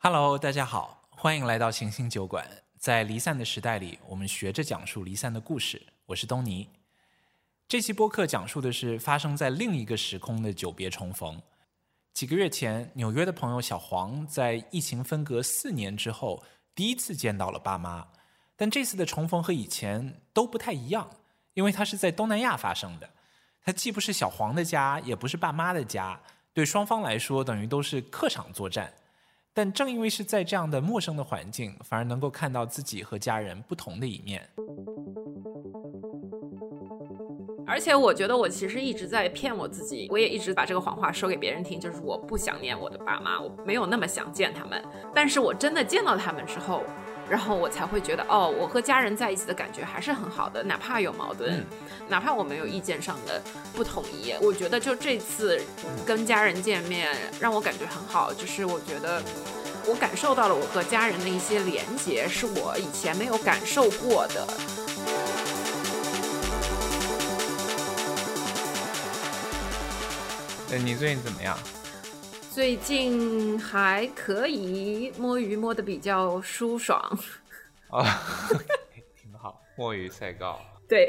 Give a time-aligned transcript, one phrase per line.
[0.00, 2.46] Hello，大家好，欢迎来到行星酒馆。
[2.78, 5.82] 在离散的时代里，我们学着讲述离散的故事。
[6.06, 6.68] 我是东尼。
[7.66, 11.42] 这期播客讲述的是发生在另一个时空的久别重逢。
[12.14, 16.44] 几个月前，纽约的朋友小黄在疫情分隔四年之后，
[16.76, 18.06] 第一次见到了爸妈。
[18.54, 21.10] 但这次的重逢和以前都不太一样，
[21.54, 23.10] 因为它是在东南亚发生的。
[23.64, 26.20] 它既不是小黄的家，也不是爸妈的家，
[26.52, 28.94] 对双方来说等于都是客场作战。
[29.58, 34.48] 但正因为是在这样的陌生的环境，反而能够看到自己和家人不同的一面。
[37.66, 44.80] 而且我觉得我其实一直在骗我自己，我也一直把这个谎话说给别人听，就是我不想念我的爸妈，我没有那么想见他们。
[45.12, 46.84] 但是我真的见到他们之后，
[47.30, 51.64] 然后我才会觉得，哦，我和家人在一起的感觉还是很好的，哪怕有矛盾，
[52.08, 53.42] 哪怕我们有意见上的
[53.74, 55.60] 不统一，我觉得就这次
[56.06, 59.22] 跟家人见面让我感觉很好，就是我觉得
[59.86, 64.46] 我感受到了我和家人的一些连结，是我以前没有感受过的。
[70.70, 71.58] 呃，你最近怎么样？
[72.58, 77.00] 最近还可以，摸鱼摸的比较舒爽。
[77.88, 78.02] 啊，
[79.14, 80.60] 挺好，摸鱼赛高。
[80.88, 81.08] 对，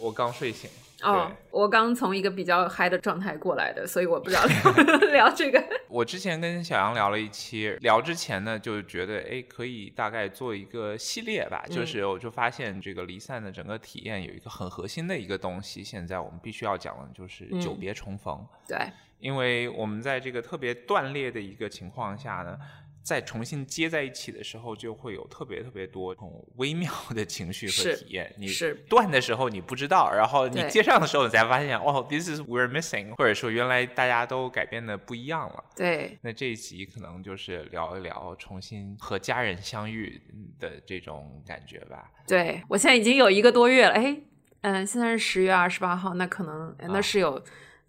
[0.00, 0.68] 我刚睡醒。
[1.02, 5.62] 哦，我刚从一个比较嗨的状态过来的，所以我不知道聊 聊这个。
[5.88, 11.64] 我之前跟小杨聊了一期，聊之前呢，就觉得哎，可以大概做一个系列吧。
[11.68, 18.46] 就是我就发现这个离散的整个体验有一个很核心的一个东西，现在我们必须要讲的就是久别重逢。
[18.68, 18.78] 对，
[19.18, 22.58] 因为我们在这个特别断裂的一个情况下呢。
[23.02, 28.32] 再重新接在一起的时候，就会有特别特别多种微妙的情绪和体验。
[28.38, 35.64] 你是断的时候你不知道，然后你接上的时候你才发现，哦，this is we're missing，或者说原来大家都改变的不一样了。
[35.74, 36.18] 对。
[36.22, 40.20] 那这一集可能就是聊一聊重新和家人相遇
[40.58, 42.10] 的这种感觉吧。
[42.26, 44.16] 对我现在已经有一个多月了，哎，
[44.60, 47.42] 嗯，现在是十月二十八号，那可能那是有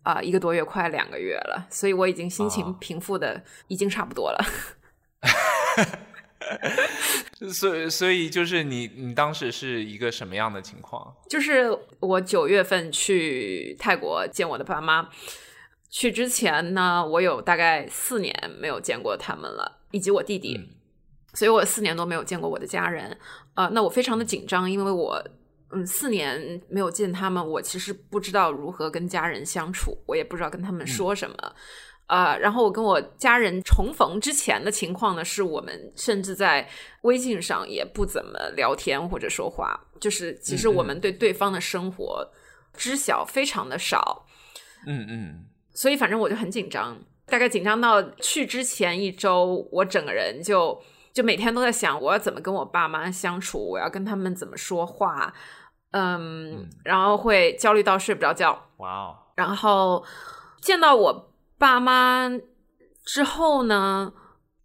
[0.03, 4.43] 啊一个多月，快两个月了，所以我已经心情平复的已经差不多了。
[7.53, 11.15] 所以，所以就是你，你当时是一个什么样的情况？
[11.29, 15.07] 就是我九月份去泰国见我的爸妈，
[15.89, 20.59] 去之前呢，我有大概四年没有见过他们了，以及我弟弟，
[21.33, 23.17] 所以我四年都没有见过我的家人。
[23.55, 25.23] 呃，那我非常的紧张，因为我
[25.71, 31.35] 嗯四年没有见他们，我其实不知道如何跟家人相处，我也不知道跟他们说什么。
[32.07, 36.67] 啊，然后我跟我家人重逢之前的情况呢，是我们甚至在
[37.03, 42.29] 微信上也不怎么聊天或者说话，就是其实我们对对方的生活
[42.73, 44.25] 知晓非常的少。
[44.85, 50.81] 嗯嗯，所以反正我就很紧张，大概紧张到去之前一周，我整个人就
[51.13, 55.33] 就每天都在想，我要怎么跟我爸妈相处，我要跟他们怎么说话，
[55.91, 58.67] 嗯，然后会焦虑到睡不着觉。
[58.79, 60.03] 哇哦，然后
[60.59, 61.30] 见到我。
[61.61, 62.27] 爸妈
[63.05, 64.11] 之后呢？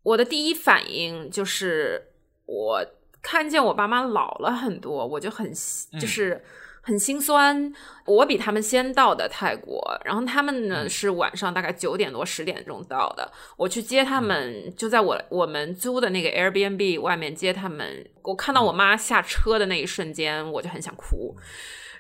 [0.03, 2.13] 我的第一反应就是
[2.47, 2.87] 我
[3.21, 5.53] 看见我爸妈老了很多，我就很
[6.01, 6.43] 就是
[6.81, 7.71] 很心酸。
[8.07, 13.31] 我比他们先到的泰国，然后他们呢是晚上大概九点多十点钟到的。
[13.59, 18.09] 我去接他们，就在我我们租的那个 Airbnb 外面接他们。
[18.23, 21.37] 我看到我妈下车的那一瞬间，我就很想哭。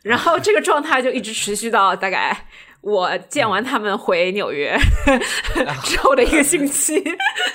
[0.06, 2.47] 然后这个状态就一直持续到大概。
[2.83, 4.78] 我见完他们回纽约
[5.83, 7.03] 之后的一个星期，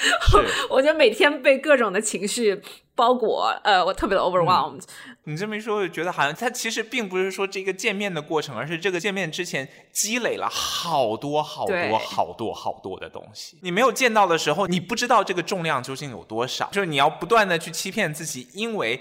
[0.70, 2.62] 我就每天被各种的情绪
[2.96, 4.82] 包裹，呃，我特别的 overwhelmed。
[5.24, 13.58] 你这么一说，我就觉得好像他其实并不是说这个见面的过程，而是这个见面之前积累了好多好多好多好多的东西。
[13.62, 19.00] 你没有见到的时候，你不知道这个重量究竟有多少，就是你要不断的去欺骗自己，因为。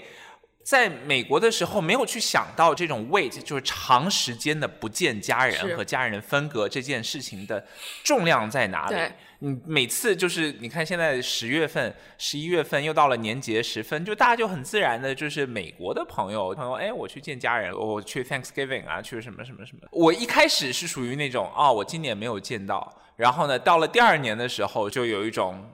[0.63, 7.65] 在美国的时候，没有去想到这种 weight，就是长时间的不见家人和家人分隔这件事情的
[8.03, 8.95] 重量在哪里？
[9.39, 19.87] 你每次就是你看，现在十月份、十一月份又到了年节时分，就大家就很自然的，就是美国的朋友朋友，哎，我去见家人，我去 Thanksgiving 啊，去什么什么什么。
[19.91, 25.67] 我一开始是属于那种啊，我今年没有见到，然后呢，到了第二年的时候，就有一种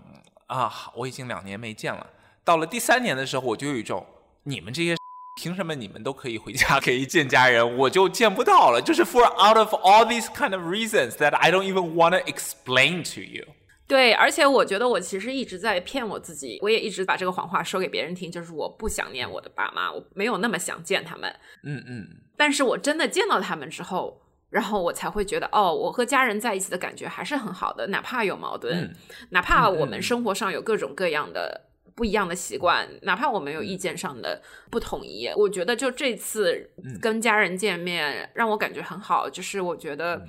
[0.46, 2.08] 啊，我已经两年没见了。
[2.46, 4.06] 到了第三年的时候，我就有一种。
[4.48, 4.96] 你们这些
[5.36, 8.82] 凭什么你们都可以回家可以见家人，我就见不到了？
[8.82, 13.04] 就是 for out of all these kind of reasons that I don't even want to explain
[13.14, 13.46] to you。
[13.88, 21.30] 对，而且我觉得我其实一直在骗我自己，我也一直把这个谎话说给别人听，就是我不想念我的爸妈，我没有那么想见他们。
[21.64, 22.08] 嗯嗯。
[22.38, 28.94] 但是我真的见到他们之后，然后我才会觉得，哦，我和家人在一起的感觉还是很好的，哪怕有矛盾，
[29.30, 31.67] 哪怕我们生活上有各种各样的
[31.98, 34.40] 不一样的习惯，哪怕我们有意见上的
[34.70, 36.70] 不统一，我觉得就这次
[37.02, 40.22] 跟家人见面让我感觉很好，就是我觉得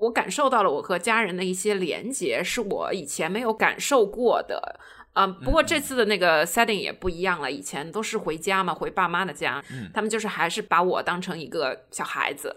[0.00, 4.78] 我感受到了我和家人的一些连接，是我以前没有感受过的。
[5.14, 9.64] 嗯，不过这次的那个 setting 也不一样了，以前都是回家嘛，回爸妈的家，
[9.94, 12.54] 他们就是还是把我当成一个小孩子。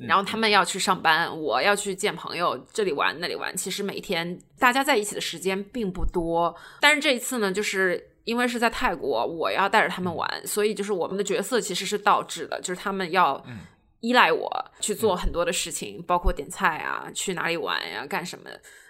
[0.00, 3.54] 然后他们要去上班，我要去见朋友，这里玩那里玩。
[3.56, 13.44] 其实每天大家在一起的时间并不多，但是这一次呢，就是因为是在泰国，我要带着他们玩，所以就是我们的角色其实是倒置的，就是他们要
[14.00, 14.50] 依赖我
[14.80, 18.48] 去做很多的事情，包括点菜啊，去哪里玩呀，干什么。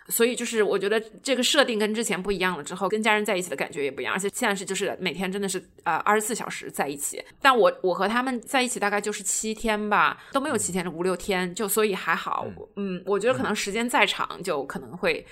[0.08, 7.22] 所以就是我觉得这个设定跟之前不一样了，之后跟家人在一起的感觉也不一样，而且现在是就是每天真的是呃二十四小时在一起。
[7.40, 12.46] 但我我和他们在一起大概就是七天吧，都没有七天，五六天，就所以还好。
[12.76, 15.24] 嗯，我觉得可能时间再长就可能会。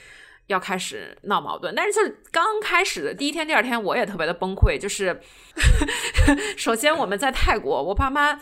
[0.51, 4.77] 要开始闹矛盾，但是就是刚开始的第一天、第二天，我也特别的崩溃。
[4.77, 5.21] 就是
[6.59, 8.39] 首先我们在泰国，我爸妈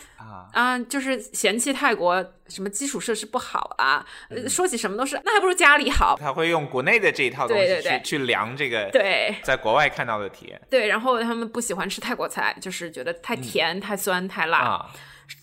[0.51, 4.03] 啊，就是嫌弃泰国什么基础设施不好啊，
[4.47, 6.17] 说起什么都是那还不如家里好。
[6.19, 10.59] 他会用国内的这一套东西去去量这个对，在国外看到的体验。
[10.69, 14.89] 对，然后他们不喜欢吃泰国菜，就是觉得太甜、太酸、太辣。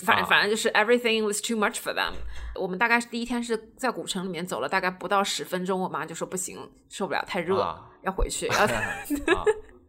[0.01, 2.13] 反反正就是 everything was too much for them。
[2.55, 7.57] 我们大概是第一天是在古城里面走了大概不到十分钟，我妈就说不行，受不了，太热，
[8.03, 8.47] 要回去。
[8.49, 8.67] 要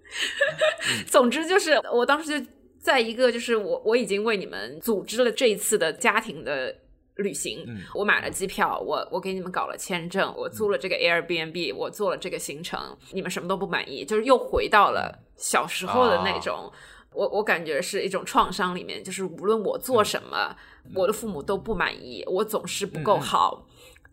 [1.07, 2.47] 总之就是，我当时就
[2.79, 6.73] 在一个就是我我已经为你们组织了这一次的家庭的
[7.15, 16.71] 旅行，我买了机票，我我给你们搞了签证，我租了这个 Airbnb，我做了这个行程，你们什么都不满意，就是又回到了小时候的那种。
[17.17, 20.55] 我我感觉是一种创伤，里面就是无论我做什么，
[20.93, 23.65] 我的父母都不满意，我总是不够好，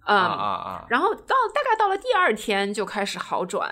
[0.06, 3.70] 嗯啊啊，然后到大概到了第二天就开始好转，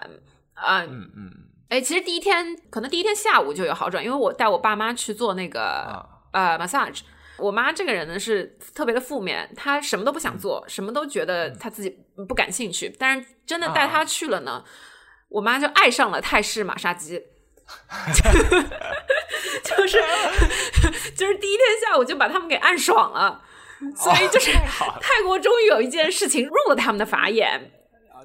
[0.54, 1.30] 嗯嗯嗯，
[1.70, 7.00] 哎，其实第一天可能第一天下午就有好转，因为我带我爸妈去做那个呃 massage，
[7.38, 11.88] 我妈这个人呢是特别的负面，她什么都不想做，什么都觉得她自己
[12.28, 14.62] 不感兴趣，但是真的带她去了呢，
[15.30, 17.22] 我妈就爱上了泰式马杀鸡。
[19.76, 19.98] 就是
[21.14, 23.42] 就是第一天下午就把他们给按爽了，
[23.96, 27.70] 所以就是泰国终于有一件事情入了他们的法眼。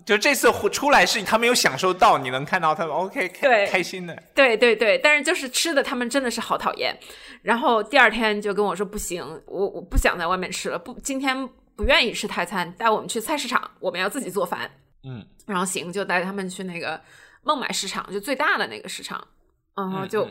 [0.06, 4.16] 就这次出来是他没有享受到，你能看到他们 OK 开开心的。
[4.36, 6.98] 对对对，但是就是吃的他们真的是好讨厌。
[7.42, 11.36] 然后第二天就跟我说不行，我我不想在外面吃了，不今天
[11.76, 14.70] 不愿意吃泰餐，带我们去菜市场，我们要自己做饭。
[15.04, 17.02] 嗯，然后行就带他们去那个
[17.44, 19.28] 孟买市场，就最大的那个市场。
[19.76, 20.28] 然后就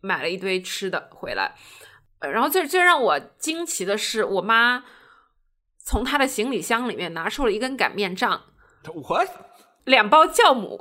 [0.00, 1.54] 买了一堆吃的回来，
[2.20, 4.84] 然后最最让我惊奇的是，我妈
[5.84, 8.44] 从她的行李箱里面拿出了一根擀面杖，
[8.94, 9.26] 我
[9.84, 10.78] 两包酵母，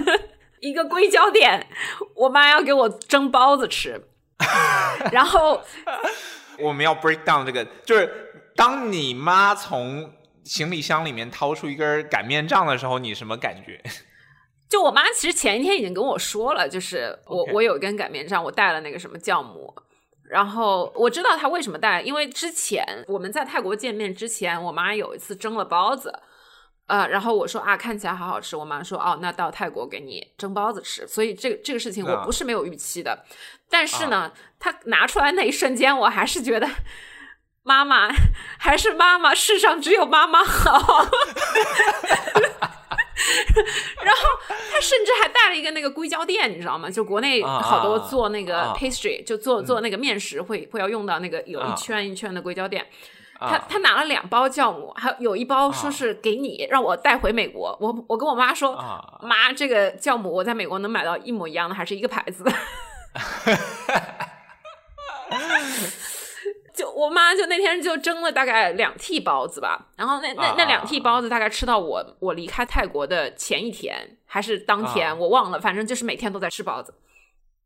[0.60, 1.66] 一个硅胶垫，
[2.14, 4.08] 我妈要给我蒸包子吃。
[5.10, 5.62] 然后
[6.60, 10.12] 我们要 break down 这个，就是当你妈从
[10.44, 13.82] 行李箱里面掏出一根擀面杖的时候，你什么感觉？
[14.68, 19.72] 就我妈其实前一天已经跟我说了，就是我我有一根擀面杖，我带了那个什么酵母，
[20.28, 26.12] 然后我知道她为什么带，因为之前我们在泰国见面之前，我妈有一次蒸了包子，
[26.88, 33.24] 呃，然后我说啊看起来好好吃，我妈说哦那到泰国给你蒸包子吃，所以这个这个事情我不是没有预期的，
[33.70, 36.68] 但是呢，她拿出来那一瞬间，我还是觉得
[37.62, 38.08] 妈妈
[38.58, 41.06] 还是妈妈，世上只有妈妈好。
[44.02, 44.22] 然后
[44.70, 46.90] 他甚至还带了一个那个硅胶垫，你知道吗？
[46.90, 52.86] 就国内好多做那个 pastry，就做做那个面食会会要用到那个有一圈一圈的硅胶垫。
[53.38, 57.76] 他他拿了两包酵母，还有一包说是给你让我带回美国。
[57.80, 58.74] 我我跟我妈说，
[59.20, 62.42] 妈，这个酵母我在美国能买到一模一样的，还是一个牌子。
[62.44, 62.50] 就
[66.96, 76.94] 我妈就那天就蒸了大概两屉包子吧，然后那那那两屉包子大概吃到我我离开泰国的前一天还是当天我忘了，反正就是每天都在吃包子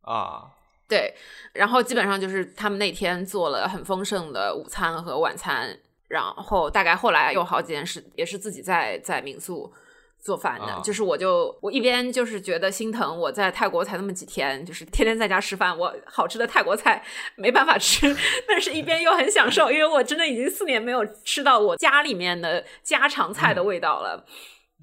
[0.00, 0.50] 啊。
[0.88, 1.14] 对，
[1.52, 9.72] 然后基本上就是他们那天做了很丰盛的午餐和晚餐，然后大概后来有好几件事也是自己在在民宿。
[10.20, 17.02] 做饭的，就是我就我一边就是觉得心疼，我在泰国才那么几天，就是天天在家吃饭，我好吃的泰国菜
[17.36, 18.14] 没办法吃，
[18.46, 24.24] 但是一边又很享受，因为我真的已经四年没有吃到我家里面的家常菜的味道了，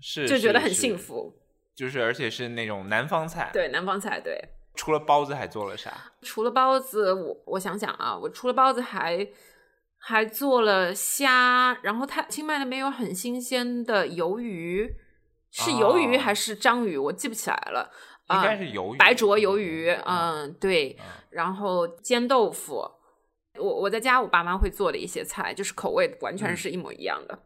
[0.01, 0.97] 是就觉得很幸。
[0.97, 1.33] 福，
[1.75, 4.39] 就是而且是那种南方菜，对南方菜，对。
[4.73, 5.91] 除了包子还做了啥？
[6.21, 9.27] 除了包子，我我想想啊，我除了包子还
[9.97, 14.95] 还做了虾，然后它清迈那边有很新鲜的鱿鱼，
[15.51, 17.91] 是鱿鱼还是章鱼，我记不起来了。
[18.29, 20.97] 应该是鱿鱼，白灼鱿鱼，嗯，对。
[21.29, 22.75] 然后煎豆腐，
[23.57, 27.39] 我我在家我爸妈会做的一些菜，就是口味完全是一模一样的。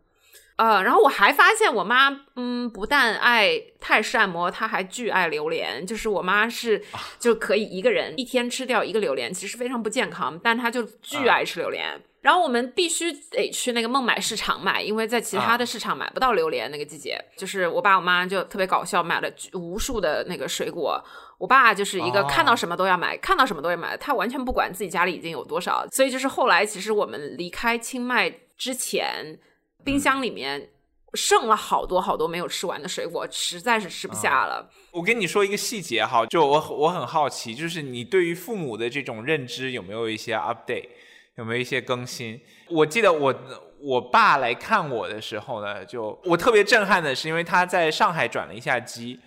[0.57, 5.83] 呃，然后我还发现我妈，嗯，不但爱泰式按摩，她还巨爱榴莲。
[5.83, 6.79] 就是我妈是
[7.17, 11.99] 就可以一个人一天吃掉一个榴莲，其实非常不健康，但她就巨爱吃榴莲。
[12.21, 16.69] 然后我们必须得去那个孟买市场买，因为在其他的市场买不到榴莲。
[16.69, 21.03] 那个季节，就是我爸我妈就特别搞笑，买了无数的那个水果。
[21.39, 25.87] 我爸就是一个看到什么都要买，看到什么都要买，他完全不管自己家里已经有多少。
[25.91, 29.39] 所以就是后来，其实我们离开清迈之前。
[29.83, 30.69] 冰箱里面
[31.13, 34.69] 剩了好多好多没有吃完的水果，实在是吃不下了。
[34.91, 40.89] 我跟你说一个细节哈，就我我很好奇，就是你对于父母的这种认知有没有一些 update，
[41.35, 42.39] 有没有一些更新？
[42.69, 43.35] 我记得我
[43.79, 49.19] 我爸来看我的时候呢，就我特别震撼的是，因为他在上海转了一下机。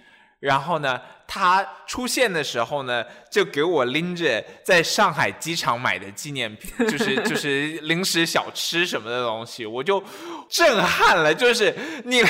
[0.45, 10.05] 然后呢，他出现的时候呢，就给我拎着在上海机场买的纪念品， 就是就是零食小吃什么的东西，我就
[10.51, 11.35] 震撼了。
[11.35, 11.75] 就是
[12.05, 12.23] 你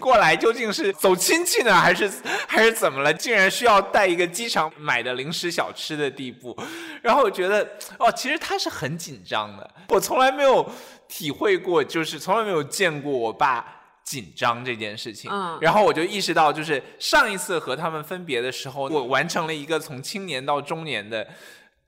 [0.00, 2.10] 过来究竟是走亲戚呢，还是
[2.48, 3.14] 还是怎么了？
[3.14, 6.58] 竟然需要带一个机场买的零食小吃的地步。
[7.00, 7.64] 然后我觉得，
[8.00, 9.70] 哦，其实他是很紧张的。
[9.90, 10.68] 我从来没有
[11.06, 13.76] 体会过，就是从来没有见过我爸。
[14.10, 21.24] 紧张这件事情，然后我就意识到，就是上一次和他们分别的时候，我完成了一个从青年到中年的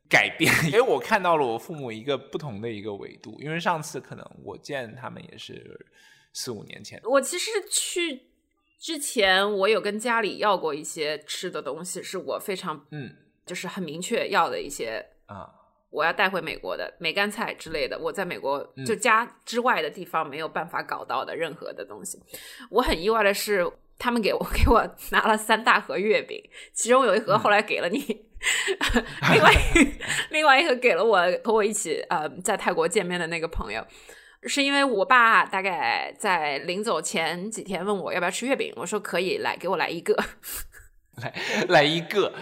[0.09, 3.37] 改变，因 为我看到了我父母一个不同的一个维度。
[3.41, 5.85] 因为上次可能我见他们也是
[6.33, 8.29] 四五年前，我其实去
[8.79, 15.51] 之前，我有跟家里要过一些吃的东西，是我非常嗯，就是很明确要的一些啊。
[15.93, 22.19] 我要带回美国的梅干菜之类的，我在美国就家之外的地方没有办法搞到的任何的东西。
[22.71, 27.99] 我很意外的是，他们给我 给我拿了三大盒月饼，其中有一盒后来给了你，
[29.35, 29.53] 另外
[30.31, 33.87] 另外一盒给了我和我一起呃在泰国见面的那个朋友，
[34.45, 40.17] 是因为我爸大概在临走前几天问我要不要吃月饼，我说可以，来给我来一个。
[41.17, 41.35] 来
[41.69, 42.33] 来一个，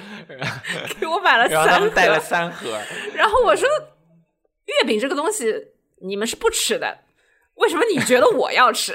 [1.01, 2.79] 给我买了三盒，然后他们带了三盒。
[3.15, 3.69] 然后我说
[4.67, 5.53] ：“月饼这个东西
[6.03, 6.99] 你们是不吃的，
[7.55, 8.95] 为什么你觉得我要吃？”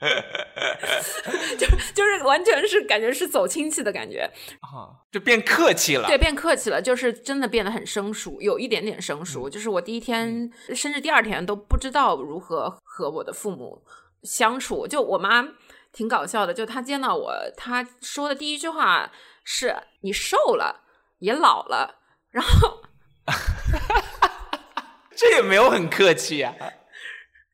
[1.58, 4.30] 就就是完全是感觉是走亲戚的感觉
[4.60, 6.06] 啊，就变客气了。
[6.06, 9.50] 对，变客气了，就是真的变得很生疏，有一点点生疏。
[9.50, 13.82] 就是我第一天甚至第二天都不知道如何和我的父母
[14.22, 14.86] 相处。
[14.86, 15.48] 就我妈。
[15.92, 19.10] 挺搞笑的，就他见到我，他说的第一句话
[19.44, 20.82] 是“你瘦了，
[21.18, 21.96] 也老了”，
[22.30, 22.82] 然后
[25.16, 26.54] 这也没有很客气啊。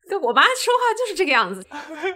[0.07, 1.65] 对我妈说话就是这个样子，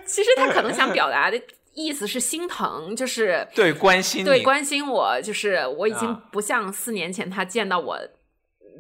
[0.06, 1.42] 其实她可能想表达的
[1.74, 7.98] 意思是心疼，就是 对关心，对关心我，就是我已经不像四年前她见到我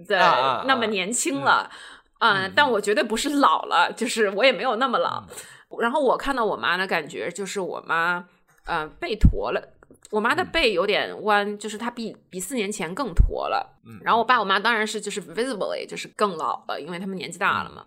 [0.08, 1.72] 的那么年轻了，
[2.20, 5.24] 嗯，但我绝对不是老了，就是我也没有那么老。
[5.80, 8.26] 然后我看到我妈的感觉就是我妈，
[8.66, 9.76] 呃，背驼了。
[10.12, 13.80] 我妈的背有点弯，就是她比比四年前更驼了。
[13.86, 14.00] 嗯。
[14.04, 17.86] 然后我爸我妈当然是就是 visibly 就是更老了，因为他们年纪大了嘛。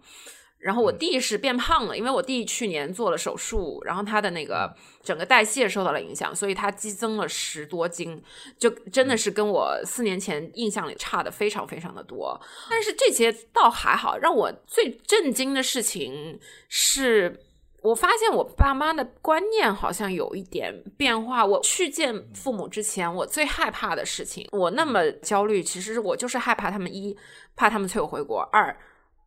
[0.58, 4.72] 然后我弟是变胖了，因为我弟去年做了手术，然后他的那个
[5.02, 8.22] 整个代谢受到了影响，所以他激增了十多斤，
[8.56, 12.40] 就真的是跟我四年前印象里差的非常非常的多。
[12.70, 17.40] 但是这些倒还好，让我最震惊的事情是。
[17.82, 21.44] 我发现我爸妈的观念好像有一点变化。
[21.44, 27.16] 我去见父母之前，我最害怕的事情，我那么焦虑，其实我就是害怕他们一
[27.56, 28.76] 怕他们催我回国，二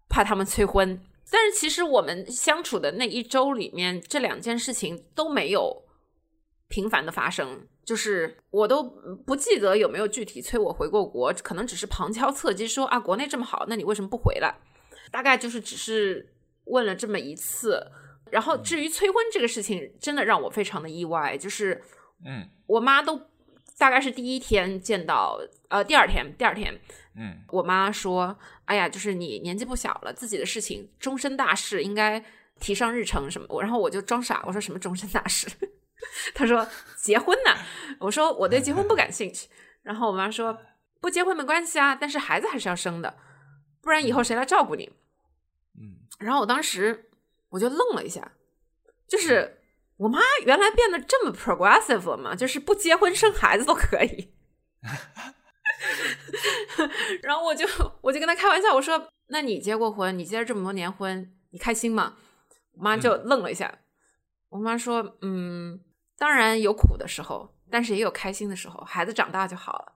[0.07, 0.97] 怕他们催婚。
[1.29, 5.83] 但是其实我们相处的那一周里面，这两件事情都没有
[6.69, 8.81] 频繁的发生，就是我都
[9.25, 14.55] 不记得有没有具体催我回过国，可能只是旁敲侧击说啊，国内这么好，那你为什么不回来？
[15.11, 16.33] 大概就是只是
[16.67, 17.85] 问了这么一次。
[18.31, 21.37] 然后至于催婚这个事情，真的让我非常的意外。
[21.37, 21.81] 就是，
[22.25, 23.29] 嗯，我妈都
[23.77, 25.39] 大概是第一天见到，
[25.69, 26.79] 呃，第二天，第二天，
[27.15, 32.23] 嗯，我妈说：“哎呀，就是你年纪不小了，自己的事情，终身大事应该
[32.59, 35.47] 提上日程什么。”我然后我就装傻，我说：“什么终身大事？”
[36.33, 36.67] 她说
[36.97, 37.55] ：“结婚呢。”
[37.99, 39.47] 我说：“我对结婚不感兴趣。”
[39.83, 40.57] 然后我妈说
[40.99, 43.15] ：“不结婚没关系啊，但是孩子还是要生的，
[43.81, 44.91] 不然以后谁来照顾你？”
[45.79, 47.09] 嗯，然后我当时。
[47.55, 48.33] 我就愣了一下，
[49.07, 49.61] 就是
[49.95, 52.35] 我妈原来变得这么 progressive 了吗？
[52.35, 54.33] 就是不结婚生孩子都可以。
[57.23, 57.65] 然后我就
[58.01, 60.19] 我就跟她开玩笑，我说：“那你结过婚？
[60.19, 62.17] 你结了这么多年婚，你开心吗？”
[62.77, 63.79] 我妈就愣了一下。
[64.49, 65.79] 我妈说：“嗯，
[66.17, 68.81] 当然有苦的时候，但是也有开心的时候。
[68.81, 69.93] 孩子长大就好了。”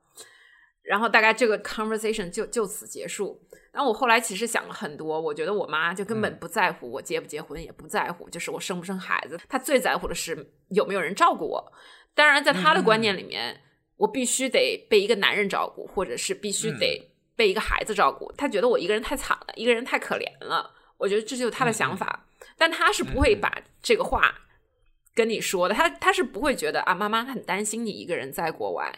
[0.82, 3.46] 然后大概这个 conversation 就就此结束。
[3.72, 9.40] 但我后来其实想了很多，我觉得我妈就根本不在乎我结不结婚，也不在乎就是我生不生孩子。
[9.48, 11.74] 她最在乎的是有没有人照顾我。
[12.14, 13.62] 当然，在她的观念里面。
[14.00, 18.32] 我必须得被一个男人照顾，或者是必须得被一个孩子照顾。
[18.38, 20.74] 她觉得我一个人太惨了，一个人太可怜了。
[20.98, 22.26] 我觉得这就是她的想法，
[22.58, 24.34] 但她是不会把这个话
[25.14, 25.76] 跟你说的。
[25.76, 28.90] 她她是不会觉得啊，妈妈很担心你一个人在国外，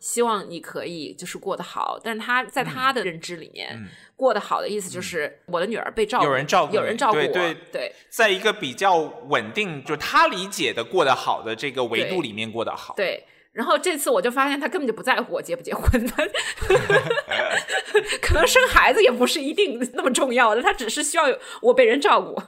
[0.00, 1.98] 希望你可以就是过得好。
[2.02, 7.26] 但是他在他的认知里面，过得好的意思就是我的女儿被照顾，有人照顾，有人照顾我。
[7.26, 12.94] 对对，在一个比较稳定，就是他理解的过得好的这个维度里面过得好。
[12.96, 13.24] 对。
[13.50, 16.12] 然后这次我就发现他根本就不在乎我结不结婚的
[18.22, 21.24] 可能生孩子也不是一定那么重要的，他只是需要
[21.62, 22.40] 我被人照顾。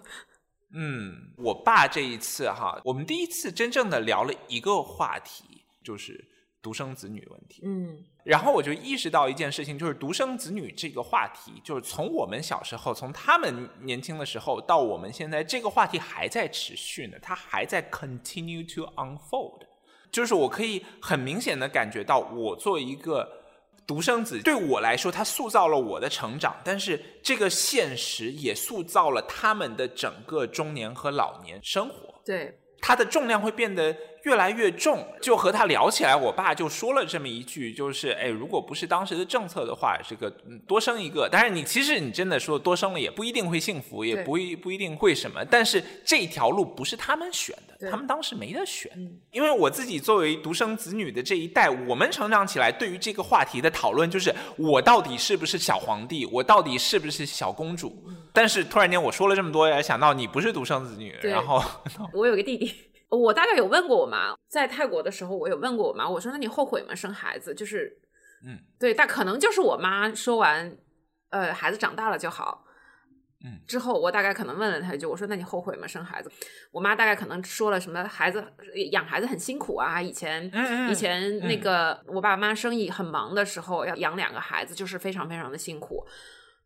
[0.72, 6.28] 嗯，我爸这一次哈，我们第一次真正的聊了一个话题，就是
[6.62, 7.62] 独生子女问题。
[7.64, 19.62] 嗯，然后我就意识到一件事情，就是独生子女这个话题，就是从我们小时候，从他们年轻的时候到我们现在，这个话题还在持续呢，它还在 continue to unfold。
[20.10, 23.26] 就是我可以很明显的感觉到，我作为一个
[23.86, 32.20] 独生子，对我来说，它塑造了我的成长，但是这个现实也塑造了他们的整个中年和老年生活。
[32.24, 33.96] 对，它的重量会变得。
[34.24, 40.30] 越来越重，就和他聊起来，我爸就说了这么一句，就是哎，如果不是当时的政策的话，这个
[40.66, 41.28] 多生一个。
[41.30, 45.44] 但是你其实你真的说多生了，也不一定会幸福，也不一不一定会什么。
[45.44, 48.90] 但是这条路不是他们选的，他们当时没得选。
[49.30, 58.04] 因为我自己作为独生子女的这一代，我们成长起来，对于这个话题的讨论就是我到底是不是小皇帝，我到底是不是小公主。
[58.32, 61.62] 但是突然间我说了这么多，也想到你不是独生子女，然后
[62.12, 62.89] 我有个弟弟。
[63.10, 66.94] 我大概有问过我妈，在泰国的时候，我有问过我妈，我说：“那你后悔吗？
[66.94, 67.98] 生孩子？”就是，
[68.46, 70.76] 嗯，对，但可能就是我妈说完，
[71.30, 72.64] 呃，孩子长大了就好，
[73.44, 75.86] 嗯，之后我大概可能问了她一句，我说：“那你后悔吗？
[75.86, 76.30] 生孩子？”
[76.70, 78.44] 我妈大概可能说了什么，孩子
[78.92, 80.48] 养孩子很辛苦啊，以前，
[80.88, 86.06] 以前那个我爸妈生意很忙的时候，要养两个孩子，就是非常非常的辛苦。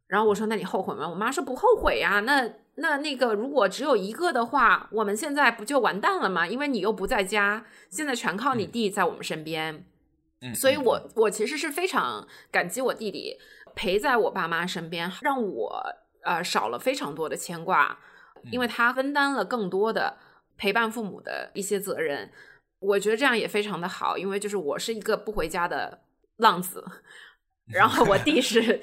[0.06, 6.46] 然后我说：“那你后悔吗？”我妈说：“不后悔呀。”那那那个，如果只有一个的话，我们现在不就完蛋了吗？
[6.46, 9.86] 因为你又不在家，现在全靠你弟在我们身边。
[10.42, 13.38] 嗯，所以我我其实是非常感激我弟弟
[13.74, 15.82] 陪在我爸妈身边，让我
[16.24, 17.98] 呃少了非常多的牵挂，
[18.50, 20.18] 因为他分担了更多的
[20.56, 22.30] 陪伴父母的一些责任。
[22.80, 26.00] 我觉得这样也非常的好，因为就是我是一个不回家的
[26.36, 26.84] 浪子。
[27.72, 28.82] 然后我弟是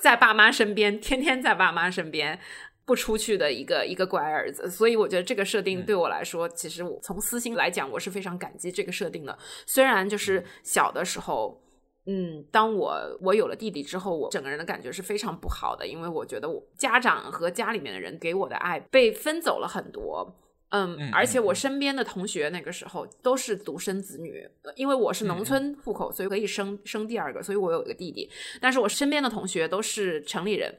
[0.00, 2.38] 在爸妈身边，天天在爸妈身边
[2.84, 9.38] 不出去的一个一个乖儿子，所以我觉得这个设定对我来说，其实我从私心来讲，我是非常感激这个设定的。
[9.66, 11.62] 虽然就是小的时候，
[12.06, 20.34] 嗯，当我我有了弟弟之后，我整个人的感觉是非常不好的，因为我觉得我家长和家里面的人给我的爱被分走了很多。
[20.70, 28.30] 嗯，而且我身边的同学那个时候都是独生子女，因为我是农村户口，所以可以生生第二个，所以我有一个弟弟。
[28.60, 30.74] 但是我身边的同学都是城里人，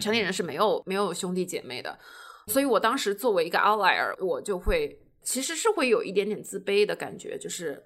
[0.00, 1.98] 城里人是没有没有兄弟姐妹的，
[2.46, 7.84] 所以我当时作为一个 outlier，我就会其实是会有一点点自卑的感觉，就是。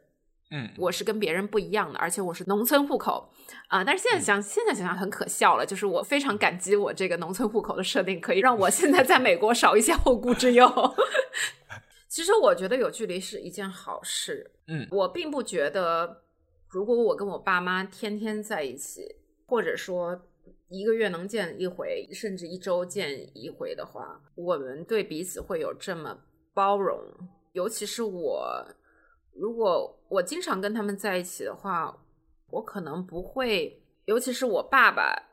[0.51, 3.29] 嗯，我是跟别人不一样的，而且我是农村户口
[3.69, 3.83] 啊。
[3.83, 5.65] 但是现在想，现在想想很可笑了。
[5.65, 10.71] 就是我非常感激我这个农村户口的设定，可以让我 现在在美国少一些后顾之忧。
[12.09, 14.53] 其实我觉得有距离是一件好事。
[14.69, 16.23] 嗯，我并不觉得，
[16.69, 20.21] 如果我跟我爸妈天天在一起，或者说
[20.69, 26.19] 一个月能见一回，甚至一周见一回的话，我们对彼此会有这么
[26.53, 27.01] 包容。
[27.53, 28.65] 尤其是我。
[29.37, 31.97] 如果我经常跟他们在一起的话，
[32.51, 35.31] 我可能不会，尤其是我爸爸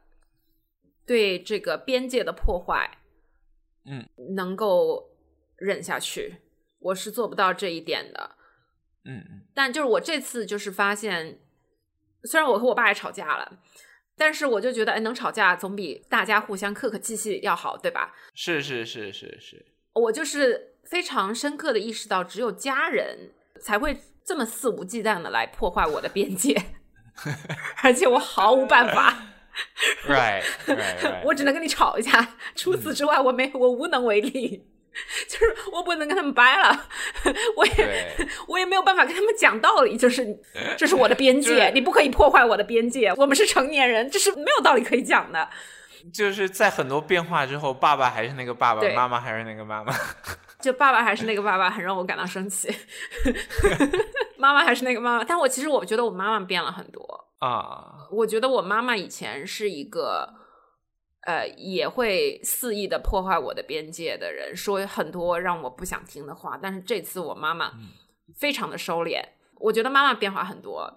[1.05, 2.99] 对这个边界的破坏，
[3.85, 5.11] 嗯，能够
[5.57, 6.37] 忍下去，
[6.79, 8.35] 我是做不到这一点的，
[9.05, 9.41] 嗯嗯。
[9.53, 11.39] 但就是我这次就是发现，
[12.23, 13.59] 虽然我和我爸也吵架了，
[14.15, 18.15] 但是我就觉得，哎，能吵架总比大家互相客客气气要好，对吧？
[18.33, 23.31] 是是是是是，我就是非常深刻的意识到，只有家人。
[23.63, 23.95] 才会
[24.31, 26.55] 这么肆无忌惮的来破坏我的边界，
[27.83, 29.13] 而且我毫无办法。
[30.07, 31.21] Right, right, right.
[31.25, 34.65] 我只能跟你吵一架，除此之外，我没我无能为力。
[35.27, 36.85] 就是我不能跟他们掰了，
[37.57, 40.25] 我也我也没有办法跟他们讲道理，就是
[40.77, 43.13] 这是我的边界，你不可以破坏我的边界。
[43.17, 45.49] 我们是成年人，这是没有道理可以讲的。
[46.13, 49.93] 就是在很多变化之后，爸爸还是那个爸爸，妈妈还是那个妈妈。
[50.61, 52.73] 就爸爸还是那个爸爸，很让我感到生气。
[54.37, 58.07] 妈妈还是那个妈妈，但我其实我觉得我妈妈变了很多啊。
[58.11, 60.35] 我觉得我妈妈以前是一个。
[61.23, 66.57] 呃，也会肆意的破坏我的边界的人，说很多让我不想听的话。
[66.59, 67.73] 但是这次我妈妈
[68.39, 69.21] 非常的收敛，
[69.59, 70.91] 我觉得妈妈变化很多，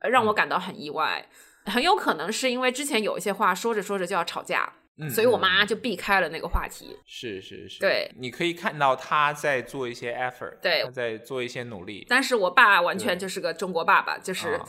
[0.00, 1.28] 让我感到很意外。
[1.66, 4.72] 很有可能是因为之前有一些话说着说着就要吵架，
[5.10, 6.96] 所以我妈就避开了那个话题。
[7.04, 12.06] 是是是，对，你可以看到她在做一些 effort，对，在做一些努力。
[12.08, 14.60] 但是我爸完全就是个中国爸爸，就是。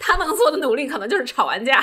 [0.00, 1.80] 他能做的努力，可能就是吵完架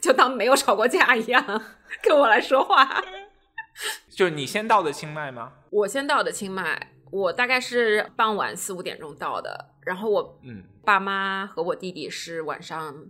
[0.00, 1.62] 就当没有吵过架一样
[2.02, 3.04] 跟我来说话。
[4.08, 5.52] 就你先到的清迈吗？
[5.70, 13.04] 我先到的清迈，我大概是傍晚四五点钟到的，然后我嗯，爸妈和我弟弟是晚上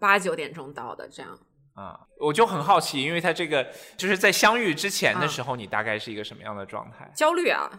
[0.00, 1.38] 八九点钟到的，这样
[1.76, 3.64] 啊，我就很好奇，因为他这个
[3.96, 7.08] 就是在相遇之前的时候，你大概是一个什么样的状态？
[7.14, 7.70] 焦虑啊，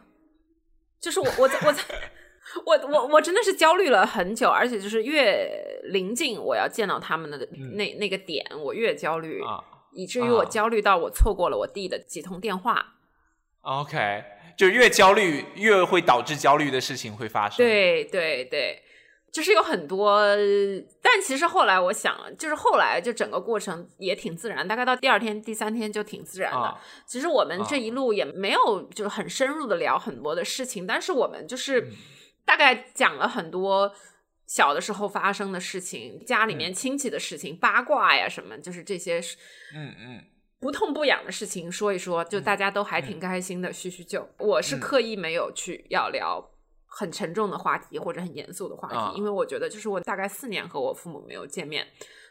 [1.01, 1.83] 就是我我在我在。
[2.65, 7.37] 我我我真的是焦虑了很久，而且就是越临近我要见到他们的
[7.75, 9.43] 那那个点，我越焦虑，
[9.91, 12.93] 以至于我焦虑到我错过了我弟的几通电话。
[13.63, 14.23] OK，
[14.57, 17.57] 就越焦虑越会导致焦虑的事情会发生。
[17.57, 18.81] 对对对，
[19.31, 20.21] 就是有很多，
[21.01, 26.77] 但其实后来我想，就是后来就整个过程也挺自然，大概到第二天、第三天就挺自然的。
[27.05, 31.91] 其实我们这一路也没有就是很深入的聊很多的事情，但是我们就是。
[32.47, 33.93] 大概讲了很多
[34.45, 39.19] 小的时候发生的事情，家里面亲戚的事情，八卦呀什么，就是这些，
[39.75, 40.23] 嗯嗯，
[40.57, 44.25] 不痛不痒的事情说一说，就大家都还挺开心的，叙叙旧。
[44.39, 46.49] 我是刻意没有去要聊
[46.97, 51.85] 很沉重的话题或者很严肃的话题，因为我觉得就是我大概四年和我父母没有见面，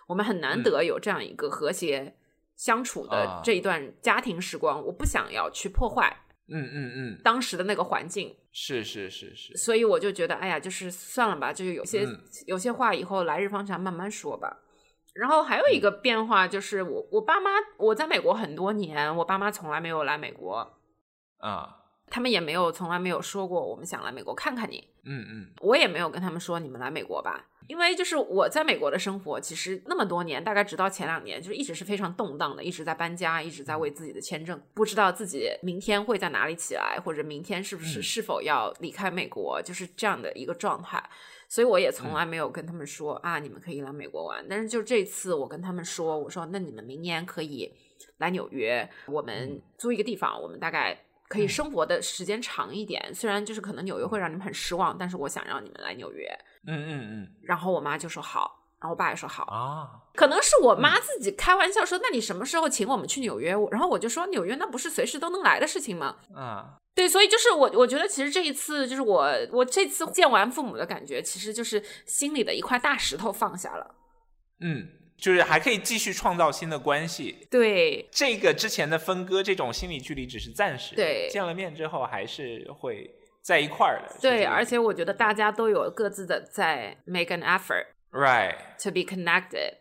[0.09, 2.17] 我们很难得有这样一个和谐
[2.57, 6.25] 相处的这一段家庭时光，我不想要去破坏。
[6.49, 8.37] 嗯嗯嗯，当时的那个环境。
[8.51, 12.05] 是是是是，所以我就觉得，哎呀，就是算了吧，就是有些
[12.47, 14.65] 有些话以后来日方长，慢慢说吧。
[15.15, 20.81] 然后还有一个变化就是，我我爸妈我在美国很多年，我爸妈从来没有来美国。
[21.39, 21.86] 啊。
[22.09, 41.03] 他们也没有从来没有说过我们想来美国看看你，嗯嗯，我也没有跟他们说你们来美国吧，因为就是我在美国的生活，其实那么多年，大概直到前两年，就是一直是非常动荡的，一直在搬家，一直在为自己的签证，不知道自己明天会在哪里起来，或者明天是不是是否要离开美国，就是这样的一个状态，
[41.49, 47.73] 所以我也从来没有跟他们说啊，你们可以来美国玩，但是就这次我跟他们说，我说那你们明年可以
[48.19, 50.97] 来纽约，我们租一个地方，我们大概。
[51.29, 56.27] 可以生活的时间长一点，虽然就是可能纽约会让你们很失望，但是我想让你们来纽约。
[56.67, 57.29] 嗯嗯嗯。
[57.43, 59.91] 然后我妈就说好，然后我爸也说好啊。
[60.15, 73.95] 可能是我妈自己开玩笑说：“那你什么时候请我们去纽约？”然后我就说：“纽约那不是随时都能来的事情吗？”啊，对，所以就是我，我觉得其实这一次就是我，我这次见完父母的感觉，其实就是心里的一块大石头放下了。
[74.61, 74.89] 嗯。
[75.19, 78.07] 就是还可以继续创造新的关系，对。
[78.11, 81.29] 这个之前的分割，这种心理距离只是暂时，对。
[81.31, 89.75] 见了面之后还是会在一块儿的，对，而且我觉得大家都有各自的在 make an effort，right to be connected，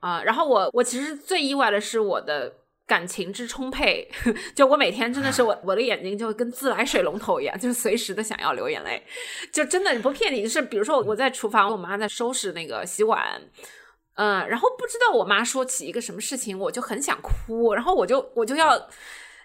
[0.00, 2.52] 啊，然后我我其实最意外的是我的
[2.86, 4.08] 感情之充沛，
[4.54, 9.02] 就我每天真的是我我的眼睛就跟自来水龙头一样，就是随时的想要流眼泪，
[9.52, 13.42] 就真的不骗你，就是比如说我在厨房，我妈在收拾那个洗碗。
[14.16, 18.88] 嗯，然后不知道我妈说起一个什么事情，我就很想哭，然后我就我就要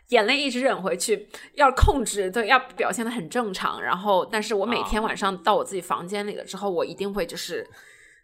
[0.10, 3.82] 眼泪一直忍回去，要控制，对，要表现的很正常。
[3.82, 7.66] 然后，但是我每天晚上到我自己房间里了之后，我一定会就是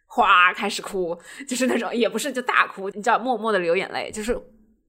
[0.07, 4.35] 哗开始哭，就是那种也不是就大哭，你知道，默默的流眼泪，就是。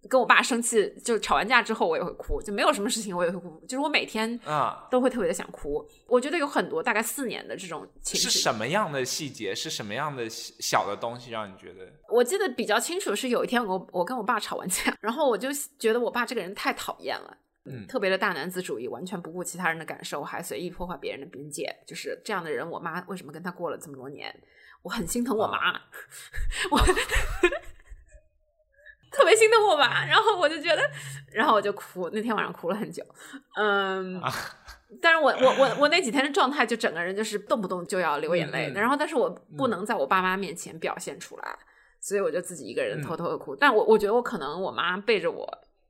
[0.09, 5.85] 跟我爸生气，就吵完架之后，我也会哭，就没有什么事情我也会哭，就是我每天啊都会特别的想哭。
[6.07, 8.29] 我觉得有很多大概四年的这种情绪。
[8.31, 9.55] 是什么样的细节？
[9.55, 11.93] 是什么样的小的东西让你觉得？
[12.09, 22.69] 我记得比较清楚是有一天我我跟我爸吵完架，然后我就觉得我爸这个人太讨厌了，嗯，特别的大男子主义，完全不顾其他人的感受，还随意破坏别人的边界，就是这样的人。
[22.71, 24.35] 我妈为什么跟他过了这么多年？
[24.83, 25.73] 我很心疼我妈，
[26.71, 26.79] 我。
[29.11, 30.83] 特别心疼我吧，然后我就觉得，
[31.33, 33.03] 然后我就哭，那天晚上哭了很久，
[33.57, 34.21] 嗯，
[35.01, 41.59] 但是我我我我那几天的状态就整个人就是动不动就要流眼泪，然后但是我不能在我爸妈面前表现出来，
[42.01, 45.47] 所以我就自己一个人偷偷的哭，但我我觉得我可能我妈背着我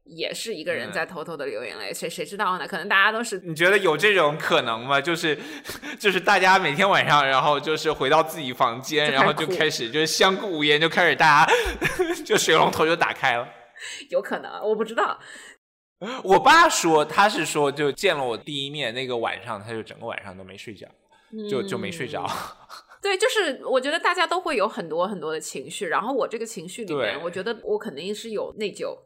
[0.09, 2.66] 也是一个人在偷偷的流眼泪，谁谁知道呢？
[2.66, 5.01] 可能大家都是你觉得有这种可能吗？
[5.01, 5.38] 就是
[6.01, 11.53] 就是大家每天晚上，然后就是回到自己房间，然后就开始就是相顾无言，就开始大家
[12.25, 13.47] 就水龙头就打开了。
[14.11, 15.18] 有可能，我不知道。
[16.23, 20.87] 我爸说他是说就见了我第一面那个晚上，他就整个晚上都没睡觉，
[21.51, 22.25] 就就没睡着。
[23.01, 28.97] 对，就是我觉得大家都会有很多很多的情绪，然后我这个情绪里面，我觉得我肯定是有内疚、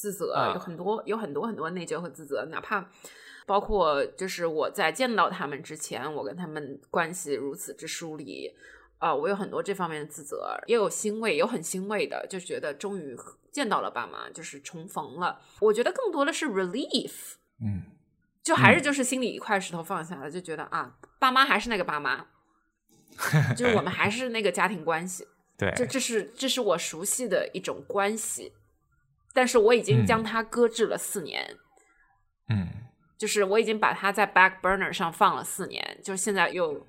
[0.00, 2.88] 自责，有很多有很多很多内疚和自责，哪怕
[3.46, 8.50] 包括就是我在见到他们之前，我跟他们关系如此之疏离，
[8.98, 13.14] 啊，我有很多这方面的自责，也有欣慰，有很欣慰的，就觉得终于
[13.52, 15.40] 见到了爸妈，就是重逢了。
[15.60, 17.82] 我觉得更多的是 relief，嗯，
[18.42, 22.26] 就还是就是心里一块石头放下了，就觉得啊，爸妈还是那个爸妈。
[23.54, 25.26] 就是我们还是那个家庭关系，
[25.58, 28.52] 对，这这是这是我熟悉的一种关系，
[29.32, 31.56] 但是我已经将它搁置了四年，
[32.48, 32.68] 嗯，
[33.16, 36.86] 就是我已经把它在 back burner 上放了四年，就现在又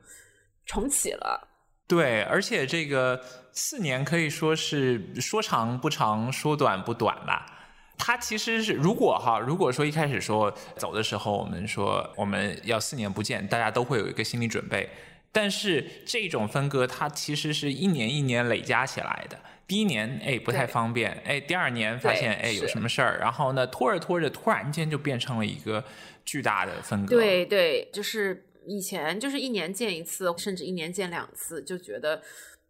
[0.66, 1.50] 重启了。
[1.88, 7.46] 对，而且这个四年可以说是说长不长，说短不短吧。
[7.98, 14.90] 它其实是如果哈，如果说一开始说走的时候，我们说我们要四年不见，大家都会有一个心理准备。
[15.32, 19.40] 但是这种分割，它其实是一年一年累加起来的。
[19.72, 25.82] 第一年，哎，不太方便，哎，第二年发现，哎，有什么事儿，然后呢，拖着拖着，突然间就变成了一个
[26.26, 27.16] 巨大的分割。
[27.16, 32.22] 对对，就是以前就是一年见一次，甚至一年见两次，就觉得，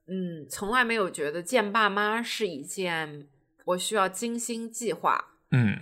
[0.05, 3.25] 嗯，从来没有觉得见爸妈是一件
[3.65, 5.75] 我需要精心计划，嗯，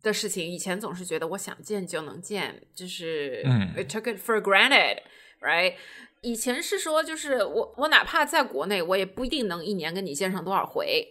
[0.00, 0.48] 的事情。
[0.48, 4.98] 以前总是觉得我想见就能见，就是，嗯，I took it for granted。
[5.40, 5.76] Right，
[6.22, 11.10] 以前是说，就是我我哪怕在国内，我也不一定能一年跟你见上多少回。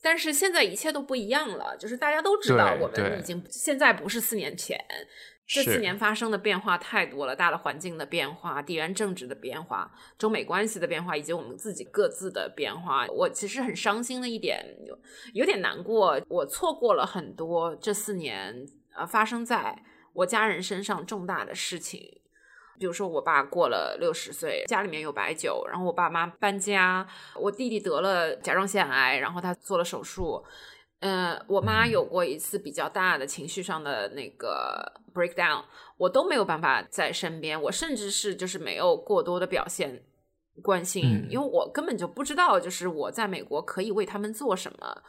[0.00, 4.76] 但是现在一切都不一样了，就是大家都知道，我们已经现在不是四年前，
[5.46, 13.06] 这四年发生的变化太多了，大的环境的变化、地缘政治的变化、中美关系的变化，以及我们自己各自的变化。
[13.06, 14.98] 我其实很伤心的一点，有
[15.34, 18.66] 有点难过，我错过了很多这四年
[18.96, 22.21] 呃发生在我家人身上重大的事情。
[22.82, 30.44] 比如说，我爸过了六十岁，家里面有白酒，然后我爸妈搬家，我弟弟得了甲状腺癌，然后他做了手术，
[30.98, 35.62] 呃，我妈有过一次比较大的情绪上的那个 breakdown，
[35.96, 40.02] 我都没有办法在身边，我甚至是就是没有过多的表现
[40.60, 45.02] 关心，因为我根本就不知道，就是我在美国可以为他们做什么，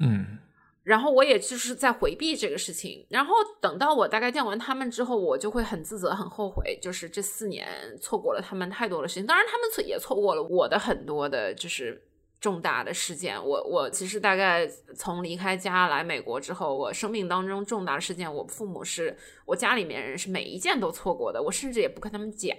[0.00, 0.40] 嗯。
[0.84, 7.66] 然后我也就是在回避这个事情，然后等到我大概见完他们之后，我就会很自责、很后悔，就是这四年
[7.98, 9.24] 错过了他们太多的事情。
[9.24, 12.06] 当然，他们错也错过了我的很多的，就是
[12.38, 13.42] 重大的事件。
[13.42, 19.16] 我我其实大概从离开家来美国之后，我生命当中重大的事件，我父母是
[19.46, 22.54] 我家里面人是每一件都错过的，我甚至也不跟他们讲。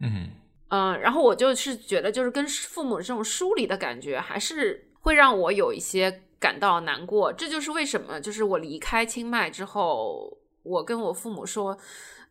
[0.00, 0.28] 嗯
[0.68, 6.24] 嗯，然后我就是觉得，就是跟父母这种疏离的感觉，还是会让我有一些。
[6.40, 11.76] 感到难过，这就是为什么，就是我离开清迈之后，我跟我父母说，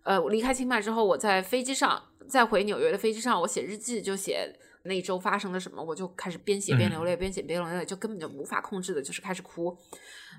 [0.04, 9.78] 呃，我离开清迈之后，我在飞机上，在回纽约的飞机上，我写日记，就写那一周发生了什么，我就开始边写边流泪，边写边流泪，就根本就无法控制的，就是开始哭。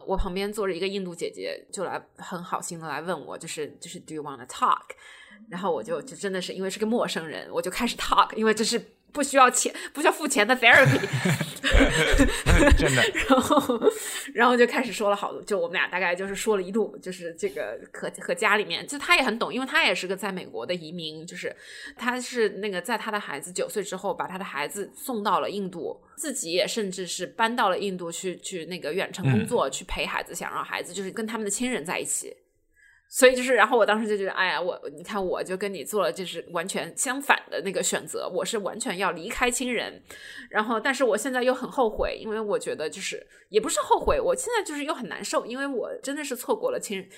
[0.07, 4.87] 我旁边坐着一个印度姐姐，就来很好心的来问我，就是就是 Do you want to talk？
[5.50, 8.83] 然后我就就真的是因为是个陌生人，我就开始 talk，因为这是。
[9.18, 10.96] 不需要钱，不需要付钱的 therapy，
[12.78, 13.02] 真的。
[13.28, 13.90] 然后，
[14.33, 21.52] 然后就开始说了好多，就我们俩大概就是说了一路，就是这个和和家里面，就他也很懂，因为他也是个在美国的移民，就是
[21.96, 32.37] 他是那个在他的孩子九岁之后，把他的孩子送到了印度，自己也甚至是搬到了印度去去那个远程工作，去陪孩子，想让孩子就是跟他们的亲人在一起。
[33.11, 40.03] 所以就是，然后我当时就觉得，哎呀，我你看，我就跟你做了就是完全相反的那个选择，我是完全要离开亲人，
[40.51, 47.09] 然后，但是我现在又很后悔，因为我觉得就是也不是后悔，我现在就是又很难受，因为我真的是错过了亲人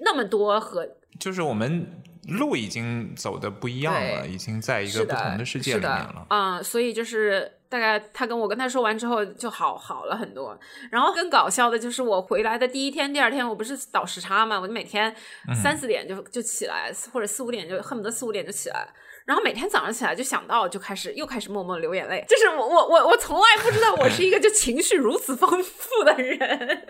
[0.00, 0.86] 那么多和，
[1.18, 7.52] 就是我们路已经走的不一样了，已经在一个不同的世界里面了，嗯，所以就是。
[7.68, 10.56] 大概他跟我跟他说完之后就好好了很多，
[10.88, 15.12] 然后更搞笑的就是我回来的第一天、第二天，我不是倒时差嘛，我就每天
[15.52, 18.88] 三四点就就起来，或者四五点就恨不得四五点就起来，
[19.24, 26.86] 然后每天早上起来就想到就开始又开始默默流眼泪，就是我我我我从来不知道我是一个就情绪如此丰富的人。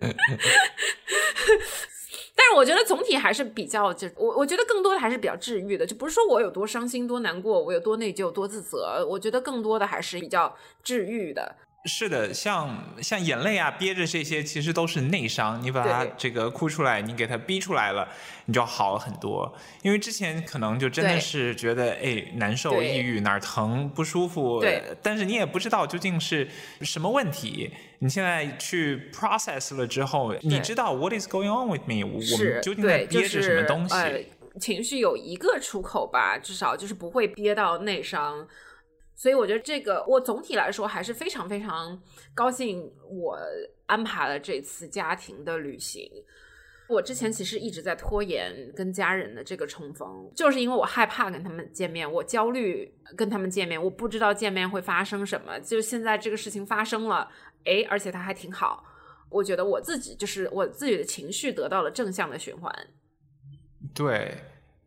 [2.40, 9.06] 但是我觉得总体还是比较，就我我觉得更多的还是比较治愈的，就不是说我有多伤心、多难过，我有多内疚、多自责。
[9.06, 11.54] 我觉得更多的还是比较治愈的。
[11.86, 15.62] 是的，像像眼泪啊，憋着这些，其实都是内伤。
[15.62, 18.06] 你把它这个哭出来，你给它逼出来了，
[18.44, 19.50] 你就好了很多。
[19.80, 24.62] 因为之前可能就真的是觉得哎难受、抑郁，哪儿疼不舒服，
[25.02, 26.46] 但是你也不知道究竟是
[26.82, 27.72] 什么问题。
[28.00, 33.94] 你现在去 process 了之后，你知道 what is going on with me，我们究竟在憋着什么东西？
[34.60, 38.46] 情绪有一个出口吧，至少就是不会憋到内伤。
[39.20, 42.00] 所以我觉得这个，我总体来说还是非常非常
[42.34, 43.38] 高兴，我
[43.84, 46.10] 安排了这次家庭的旅行。
[46.88, 55.60] 我之前其实一直在拖延跟家人的这个重逢，就是因为我害怕跟他们见面，我焦虑跟他们见面，我不知道见面会发生什么。
[55.60, 57.30] 就现在这个事情发生了，
[57.66, 58.82] 哎，而且它还挺好，
[59.28, 62.74] 我觉得我自己就是我自己的情绪得到了正向的循环。
[63.94, 64.34] 对。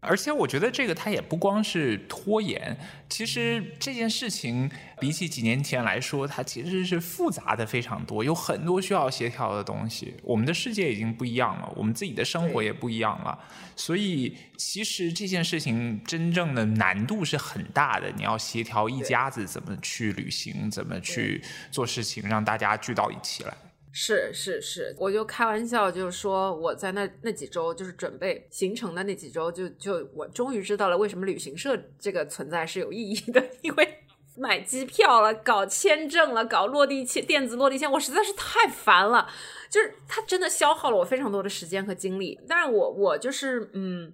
[0.06, 2.78] 而且我觉得这个它也不光是拖延，
[3.10, 10.14] 其实这件事情比起几年前来说，它其实是复杂的非常多，有很多需要协调的东西。
[10.24, 13.38] 我们的世界已经不一样了，我们自己的生活也不一样了，
[13.76, 18.12] 所以其实这件事情真正的难度是很大的。
[18.16, 23.54] 你要协调一家子怎么去旅行，怎么去做事情，让大家聚到一起来。
[23.96, 34.00] 是是是，我就开玩笑，就是说我在那那几周，就是准备行程的那几周，就就我终于知道了为什么旅行社这个存在是有意义的， 因为
[34.36, 39.30] 买机票了、搞签证了、搞落地签、电子落地签，我实在是太烦了，
[39.70, 42.40] 就是它真的消耗了我非常多的时间和精力。
[42.48, 44.12] 但是我我就是嗯，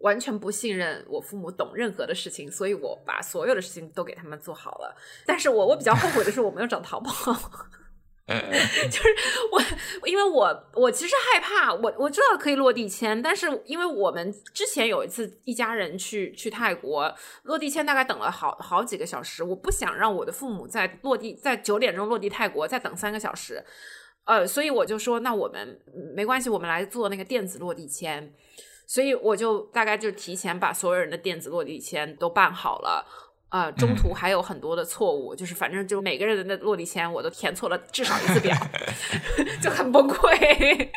[0.00, 4.94] 完全不信任我父母懂任何的事情，所以我把所有的事情都给他们做好了。
[5.24, 7.10] 但是我我比较后悔的是我没有找淘宝。
[8.90, 9.08] 就是
[9.50, 17.12] 我，因为我我其实害怕，我我知道可以落地签，但是因为我们之前有一次一家人去去泰国
[17.42, 23.64] 落地签，大概等了好好几个小时，我不想让我的父母在落地在九点钟落地泰国再等三个小时，
[24.24, 25.80] 呃，所以我就说那我们
[26.14, 28.32] 没关系，我们来做那个电子落地签，
[28.86, 33.06] 所以我就大概就提前把所有人的电子落地签都办好了。
[33.50, 38.56] 啊，中途还有很多的错误，就是反正就每个人的落地签我都填错了至少一次表，
[39.60, 40.88] 就很崩溃。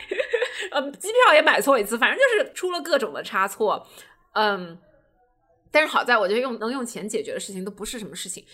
[0.72, 3.86] 嗯， 机票也买错一次，反正就是出了各种的差错。
[4.34, 4.78] 嗯，
[5.72, 8.46] 但是好在我觉得用能用钱解决的事情都不是什么事情，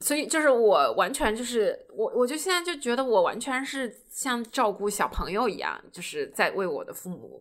[0.00, 7.40] 所以就是我完全就是我，我就现在就觉得我完全是像照顾小朋友一样，就是在为我的父母。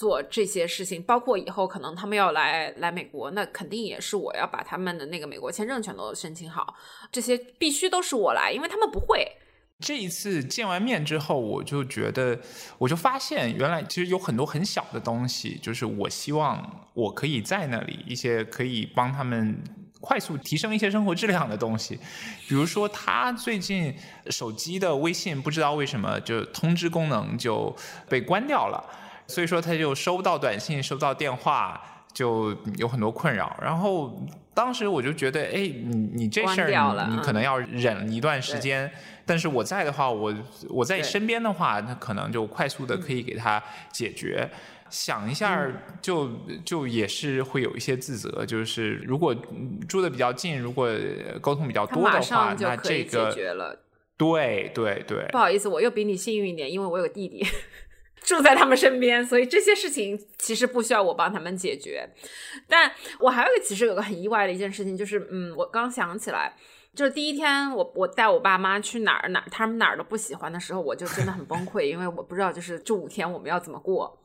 [0.00, 6.74] 做这些事情，包括以后可能他们要来来美国，那肯定也是我要把他们的那个美国签证全都申请好，
[7.12, 9.30] 这些必须都是我来，因为他们不会。
[9.78, 12.40] 这一次见完面之后，我就觉得，
[12.78, 19.62] 我就发现原来其实有很多很小的东西，就是我希望我可以在那里一些可以帮他们
[20.00, 22.00] 快速提升一些生活质量的东西，
[22.48, 23.94] 比如说他最近
[24.30, 27.76] 手机的微信不知道为什么就通知功能就
[28.08, 28.82] 被关掉了。
[29.30, 31.80] 所以说他就收不到短信，收不到电话，
[32.12, 33.56] 就有很多困扰。
[33.62, 34.20] 然后
[34.52, 38.90] 当时我就觉得，哎，你你这事儿你可能要忍一段时间。
[39.24, 40.34] 但是我在的话，我
[40.68, 43.62] 我在身边的话，那可能就快速的可以给他
[43.92, 44.50] 解决。
[44.90, 45.64] 想一下，
[46.02, 46.28] 就
[46.64, 49.32] 就也是会有一些自责，就是如果
[49.88, 50.88] 住的比较近，如果
[51.40, 53.32] 沟通比较多的话，那这个
[54.16, 55.28] 对对对。
[55.30, 57.46] 不好意思，我又比你幸运一点，因为我有弟弟。
[58.22, 62.08] 住在他们身边， 所以这些事情其实不需要我帮他们解决。
[62.68, 66.54] 但我还有一个，其实有个很意外的一件事情，就是嗯，我刚想起来，
[66.94, 74.18] 就是第一天我我带我爸妈去哪儿哪儿，他们哪儿都不喜欢的时候，我就真的很崩溃，因为我不知道就是这五天我们要怎么过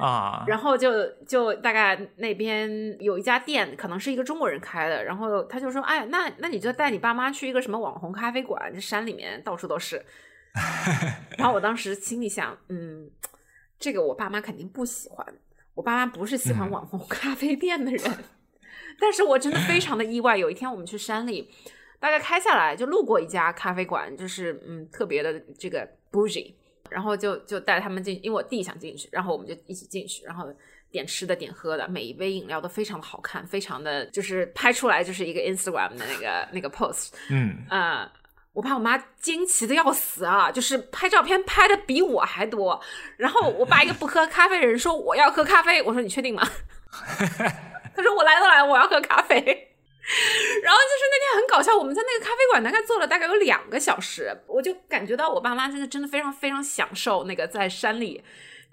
[0.00, 0.44] 啊。
[0.46, 10.04] 然后就就大概那边有一家店，可能是一个中国人开的，然后他就说，哎，那那你就带你爸妈去一个什么网红咖啡馆，这山里面到处都是。
[11.38, 13.10] 然后我当时心里想，嗯，
[13.78, 15.26] 这个我爸妈肯定不喜欢。
[15.74, 18.24] 我爸妈不是喜欢网红咖啡店的人，
[19.00, 20.36] 但是我真的非常的意外。
[20.36, 21.50] 有一天我们去山里，
[21.98, 26.52] 大概开下来就路过一家咖啡馆，就是嗯特别的这个 bougie，
[26.90, 30.54] 然后就就带他们进，因为我弟想进去，然后我们就一起进去，然后
[30.90, 38.12] 点吃的点喝的，每一杯饮料都非常的好看，非常的就是拍出来就是一个 Instagram 的那个那个 post，嗯啊。
[38.54, 42.78] 我爸我妈惊奇的要死啊，就是拍照片拍的比我还多。
[43.16, 46.42] 然后我爸一个不喝咖啡的人说我要喝咖啡，我说你确定吗？
[47.96, 49.36] 他说我来都来，我要喝咖啡。
[49.36, 58.22] 然后就是那天很搞笑，我们在那个咖啡馆大概坐了大概有两个小时，我就感觉到我爸妈真的真的非常非常享受那个在山里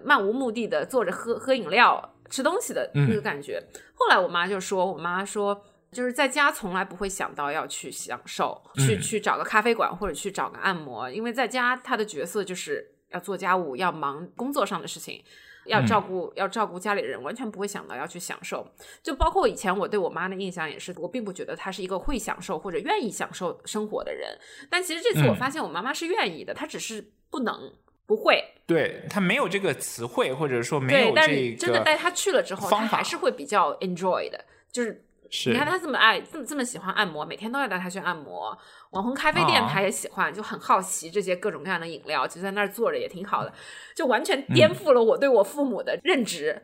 [0.04, 3.62] 漫无目的的坐着喝喝饮料吃东西的那个感觉。
[3.94, 5.64] 后来我妈就说，我妈说。
[5.92, 15.20] 就是在家从来不会想到要去享受，去去找个咖啡馆或者去找个按摩，因为在家他的角色就是要做家务，要忙工作上的事情，
[15.66, 18.64] 要照顾要照顾家里人，完全不会想到要去享受。
[19.02, 24.38] 就包括以前我对我妈的印象也是，我并不觉得她是一个会享受或者愿意享受生活的人。
[24.70, 27.72] 但其实这次我发现我妈妈是愿意的，她只是不能
[28.06, 28.40] 不会。
[28.64, 35.04] 对她没有这个词汇，或者说没有但这个，真的带她去了之后，她还是会比较 enjoy 的，就是。
[35.46, 38.56] 你看他这么爱，这么这么喜欢按摩，每天都要带他去按摩。
[38.90, 43.52] 网红咖啡店他也喜欢，就很好奇这些各种各样的饮料，就在那儿坐着也挺好的，
[43.94, 46.60] 就完全颠覆了我对我父母的认知。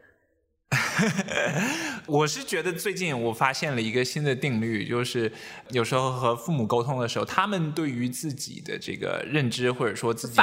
[2.06, 5.30] 我是觉得最近我发现了一个新的定律，就是
[5.70, 10.42] 有时候和父母沟通的时候，他们对于自己的这个认知或者说自己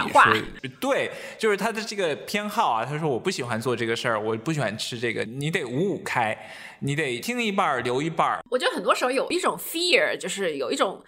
[0.62, 2.86] 是，对，就是他的这个偏好啊。
[2.86, 6.38] 他说我不喜欢做这个事儿，我不喜欢吃这个，你得五五开，
[6.80, 8.42] 你得听一半留一半。
[8.50, 11.04] 我觉得很多时候有一种 fear，就是有一种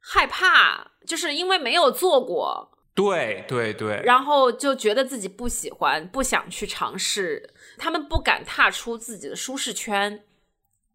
[0.00, 2.70] 害怕，就是因为没有做过。
[2.94, 7.50] 对对对，然后就觉得自己不喜欢，不想去尝试。
[7.76, 10.22] 他们不敢踏出自己的舒适圈，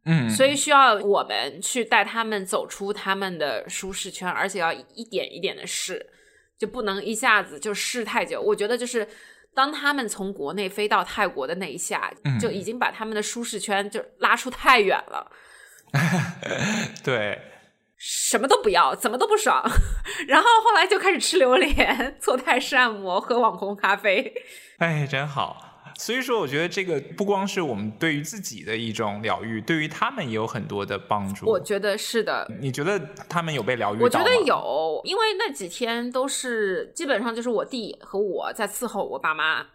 [0.06, 6.10] 嗯，所以需要我们去带他们走出他们的舒适圈，而且要一点一点的试，
[6.58, 8.42] 就不能一下子就试太久。
[8.42, 9.08] 我觉得就是
[9.54, 15.32] 当他们从国内飞到泰国的那一下，就已经把他们的舒适圈就拉出太远了。
[17.04, 17.42] 对，
[17.98, 19.64] 什么都不要，怎么都不爽，
[20.28, 24.34] 然后后来就开始吃榴莲、 做泰式按摩、喝网红咖啡。
[24.78, 25.69] 哎，真好。
[26.00, 31.46] 所以说，我觉得这个不光是我们对于自己的一种疗愈，对于他们也有很多的帮助。
[31.46, 32.50] 我觉得是的。
[32.62, 32.98] 你觉得
[33.28, 34.02] 他们有被疗愈？
[34.02, 39.68] 我觉得有，因为那几天都是基本上就是我弟和我在伺候我爸妈，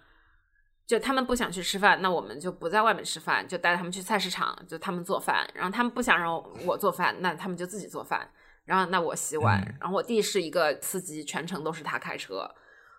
[0.87, 5.47] 就他们不想去吃饭，那我们就不在外面吃饭，就带他们去菜市场，就他们做饭。
[5.53, 8.27] 然后他们不想让我做饭，那他们就自己做饭。
[8.65, 9.63] 然后那我洗碗。
[9.79, 12.51] 然后我弟是一个司机，全程都是他开车，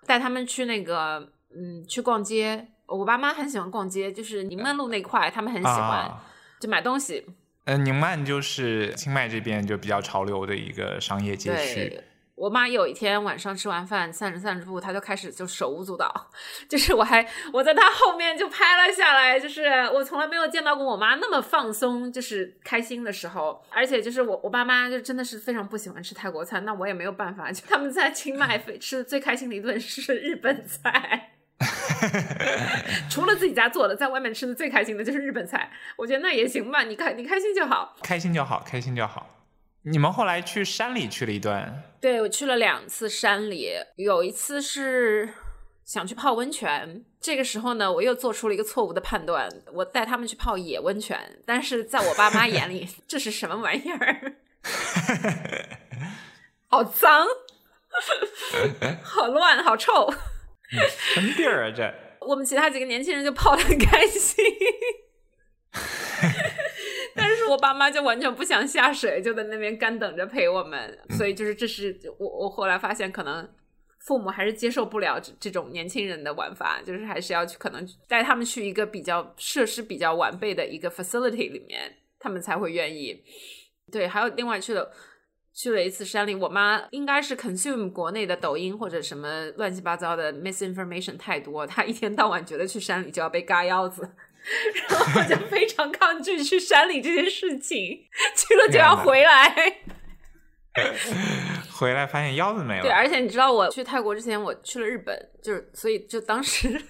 [0.05, 2.67] 带他们去那个嗯去逛街。
[2.87, 6.11] 我爸妈很喜欢逛街，就是宁曼路那块，他们很喜欢，
[6.59, 7.25] 就买东西。
[7.65, 11.99] 呃，宁曼就是清迈这边就比较潮流的一个商业街区。
[12.35, 16.29] 我妈有一天晚上吃完饭散着散着步，她就开始就手舞足蹈，
[16.69, 19.63] 就是我还我在她后面就拍了下来，就是
[19.93, 23.63] 我从来没有见到过我妈那么放松，就是开心的时候。
[23.71, 31.34] 而且就是我我爸妈就真的是非常不喜欢吃泰国菜，那我也没有办法，就他们在清迈吃的最开心的一顿是日本菜。
[33.09, 35.71] 除了自己家做的，在外面吃的最开心的就是日本菜。
[35.95, 39.29] 我觉得那也行吧，你开你开心就好，开心就好，开心就好。
[39.83, 45.29] 你们后来去山里去了一段，对我去了两次山里，有一次是
[45.83, 47.03] 想去泡温泉。
[47.21, 51.39] 这个时候呢，我又做出了一个错误的判断，我带他们去泡野温泉。
[51.45, 54.33] 但是在我爸妈眼里， 这是什么玩意儿？
[56.67, 57.25] 好脏，
[59.03, 60.11] 好乱，好臭。
[61.13, 61.73] 什么地儿啊？
[61.75, 61.93] 这
[62.25, 64.43] 我们其他几个年轻人就泡的很开心，
[67.15, 70.97] 但是我爸妈就完全不想下水，就在那边干等着陪我们。
[71.11, 73.47] 所以就是这是我我后来发现，可能
[73.99, 83.23] 父母还是接受不了这种年轻人的玩法，就是还是要去可能带他们去一个比较设施比较完备的一个 facility 里面，他们才会愿意。
[83.91, 84.91] 对，还有另外去了。
[85.55, 94.01] 去了一次山里，我妈应该是 consume 国内的抖音或者什么乱七八糟的 misinformation 太多，她一天到晚觉得去山里就要被嘎腰子，
[94.89, 99.79] 然后就非常抗拒去山里这件事情，去了就要回来，
[101.71, 102.81] 回来发现腰子没了。
[102.81, 106.81] 对，而且你知道我去泰国之前，我去了日本，就是所以就当时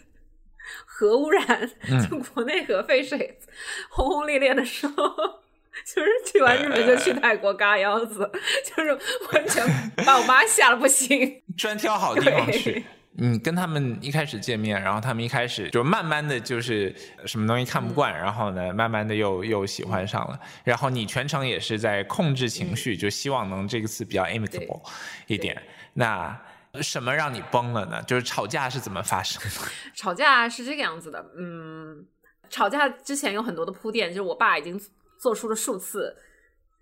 [0.88, 1.72] 核污染，
[2.10, 3.38] 就国内核废水
[3.92, 5.45] 轰轰烈烈的时候。
[5.84, 8.30] 就是去完日本就去泰国嘎腰子，
[8.66, 8.94] 就是
[9.34, 11.42] 完全把我妈吓得不行。
[11.58, 12.86] 专挑好地方去。
[13.18, 16.94] 你跟他们一开始见面，然后他们一开始就慢慢的就是
[17.26, 20.38] 什么东西看不惯，然后呢，慢慢的又又喜欢上了。
[20.66, 24.82] 然后你全程也是在控制情绪，就希望能这个词比较 amicable
[25.28, 25.64] 一点。
[25.94, 26.38] 那
[26.82, 28.04] 什么让你崩了呢？
[28.04, 29.72] 就是吵架是怎么发生的？
[29.96, 32.06] 吵架是这个样子的，嗯，
[32.50, 34.78] 吵架之前有很多的铺垫，就是我爸已经。
[35.26, 36.16] 做出了数次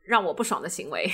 [0.02, 1.10] 让我不爽的行为，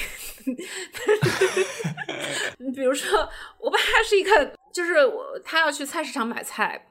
[2.58, 6.88] 你 比如说，我爸他是一个，就是我他要去菜市场买菜，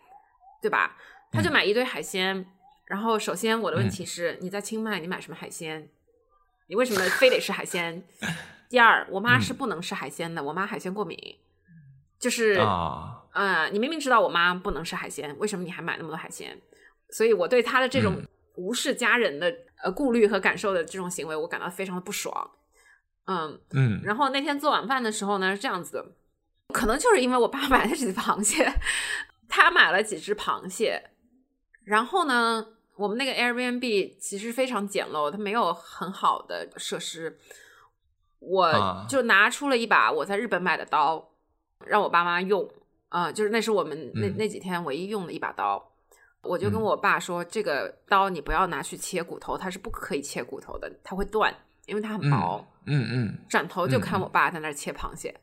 [0.62, 0.96] 对吧？
[1.32, 2.46] 他就买一堆海鲜。
[2.84, 5.88] 然后，首先我的问题是，你在清迈，你买什么海鲜？
[6.68, 8.04] 你为什么非得吃海鲜？
[8.68, 11.18] 第二，我妈是不能吃海鲜的，我妈海鲜过敏。
[12.20, 16.56] 就是啊，嗯，你明明知道我妈不能吃海鲜，为什么你还买那么多海鲜？
[17.10, 18.22] 所以我对她的这种。
[18.58, 19.54] 无视家人的
[19.84, 22.50] 呃顾虑和感受的这种行为，我感到非常的不爽。
[23.26, 26.04] 嗯嗯，然后那天做晚饭的时候呢，是这样子的，
[26.74, 28.72] 可能就是因为我爸买了几只螃蟹，
[29.48, 31.10] 他买了几只螃蟹，
[31.84, 37.38] 然后呢，我们那个 Airbnb 其实非常简陋，它没有很好的设施，
[38.40, 41.30] 我就拿出了一把我在日本买的刀，
[41.86, 42.68] 让我爸妈用，
[43.10, 45.87] 啊、就是那是我们那嗯那几天唯一用的一把刀。
[46.42, 51.54] 我就跟我爸说，这个刀你不要拿去切骨头，它是不可以切骨头的，它会断，
[51.86, 52.66] 因为它很薄。
[52.86, 53.38] 嗯嗯。
[53.48, 54.18] 转头就看。
[54.18, 55.34] 嗯我爸在那儿切螃蟹，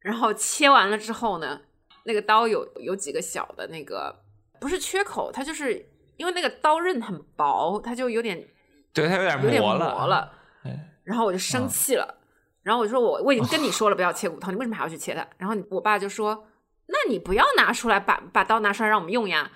[0.00, 1.60] 然后切完了之后呢，
[2.04, 4.24] 那个刀有有几个小的那个
[4.58, 8.44] 不是缺口，它就是因为那个刀刃很薄，它就有点
[8.92, 10.32] 对，它有点磨了，
[11.04, 12.16] 然后我就生气了，
[12.62, 15.26] 然后我就说我我已经跟你说了不要切骨头，你为什么还要去切它？
[15.36, 16.48] 然后我爸就说，
[16.86, 19.50] 那你不要拿出来，把把刀拿出来让我们用呀。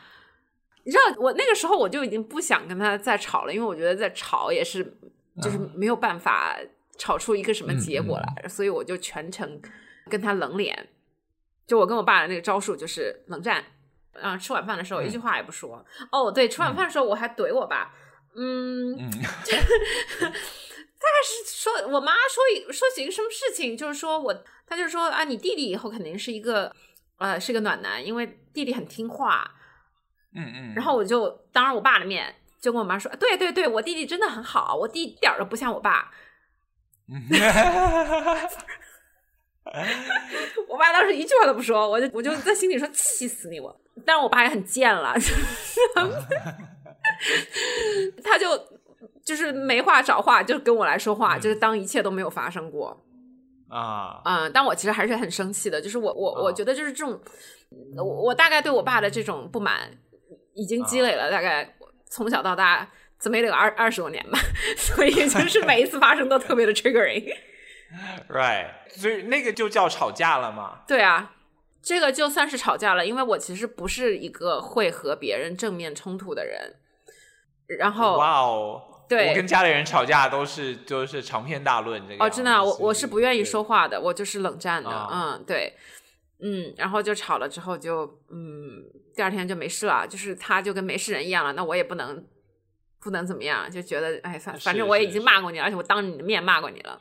[0.87, 4.85] 你知道，我那个时候我就已经不想跟他再吵了，因为我觉得再吵也是
[5.43, 6.57] 就是没有办法
[6.97, 9.61] 吵出一个什么结果来，所以我就全程
[10.09, 10.89] 跟他冷脸。
[11.67, 13.65] 就我跟我爸的那个招数就是冷战，
[14.13, 15.85] 啊，吃晚饭的时候一句话也不说。
[16.13, 17.93] 哦，对，吃晚饭的时候我还怼我爸，
[18.37, 19.11] 嗯， 嗯
[21.25, 26.73] 是说我妈说说起一个什么事情，就是说我，她就说啊，你弟弟以后肯定是一个
[27.19, 29.56] 呃是个暖男，因为弟弟很听话。
[30.37, 36.11] 嗯嗯，然后我就当着我爸的面就跟我妈说，对对对，我弟弟真的很好，我弟一点儿都不像我爸。
[40.69, 43.81] 我爸当时一句话都不说，我就我就在心里说气死你我。
[44.05, 45.15] 但是我爸也很贱了，
[48.23, 48.47] 他就
[49.25, 53.03] 就是没话找话，就跟我来说话，就是当一切都没有发生过。
[53.69, 57.19] 啊，嗯，但我其实还是很生气的，就是我我我啊觉得就是这种，
[57.97, 59.91] 我我大概对我爸的这种不满，
[60.57, 61.77] 已经积累了大概
[62.11, 64.39] 从小到大怎么也得有二二十多年吧，
[64.77, 67.33] 所以就是每一次发生都特别的 triggering。
[68.29, 70.81] right，所以那个就叫吵架了嘛？
[70.89, 71.35] 对啊，
[71.83, 76.75] 这个就算是吵架了，因为我其实不是一个会和别人正面冲突的人，
[77.79, 85.37] 然后哇哦，对我跟家里人吵架都是就是长篇大论这个哦，真的啊、我我是不愿意说话的，我就是冷战的，啊。
[85.39, 85.73] 嗯，对，
[86.43, 88.83] 嗯，然后就吵了之后就，嗯，
[89.17, 92.25] 第二天就没事了，就是他就跟没事人一样了，那我也不能
[93.01, 97.01] 不能怎么样，就觉得哎，反反正我也已经骂过你了，而且我当着你的面骂过你了。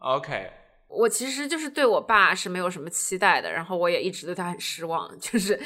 [0.00, 0.50] OK，
[0.88, 5.58] 我其实就是对我爸是没有什么期待的，然后我也一直对他很失望，就是，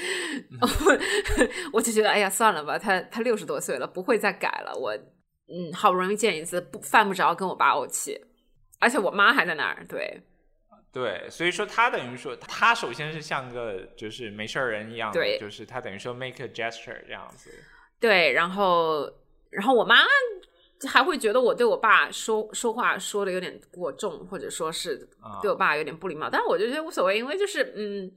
[1.73, 4.73] 我就觉得哎呀算了吧，他他六十多岁了，不会再改了。
[4.79, 4.97] 我
[5.53, 8.21] 嗯，好不容易见一次，不犯不着跟我爸怄气，
[8.79, 10.23] 而且我妈还在那儿，对
[10.93, 17.51] 对，所以说他等于说他首先是像个就是没事儿人一样，对就是他等于说 make a gesture 这样子。
[17.99, 19.11] 对，然后
[19.51, 19.97] 然后我妈
[20.89, 28.13] 还会觉得我对我爸说说话说的有点过重，或者说是啊对我爸有点不礼貌，但是我就觉得无所谓，因为就是嗯。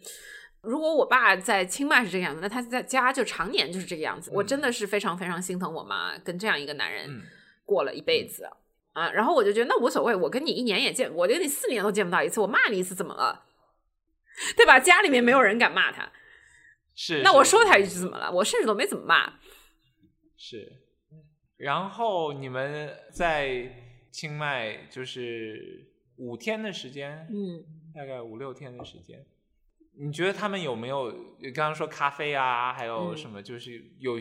[0.65, 4.31] 如果我爸在清迈是这个样子，那他在家就常年就是这个样子。
[4.33, 7.21] 我真的是非常非常心疼我妈跟这样一个男人嗯
[7.65, 8.49] 过了一辈子、
[8.93, 9.11] 啊。
[9.11, 13.45] 然后我就觉得那无所谓，我跟你一年也见，我跟你四年都见不到一次，我骂你一次怎么了？
[14.57, 14.79] 对吧？
[14.79, 16.11] 家里面没有人敢骂他，
[16.95, 18.31] 是，那我说他一句怎么了？
[18.31, 19.39] 我甚至都没怎么骂。
[20.37, 20.81] 是，
[21.57, 25.87] 然后你们在清迈就是
[26.17, 27.63] 五天的时间，嗯，
[27.93, 29.25] 大概五六天的时间。
[29.95, 31.11] 你觉得他们有没有
[31.53, 34.19] 刚刚说咖啡啊，还有嗯什么就是有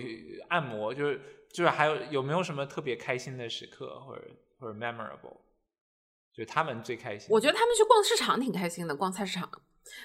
[0.48, 1.20] 按摩，就是
[1.50, 4.22] 就是还有有没有什么特别开心的时刻，或者
[4.62, 5.40] 或者 memorable，
[6.32, 7.28] 就他们最开心？
[7.30, 9.50] 我觉得他们去逛市场挺开心的，逛菜市场。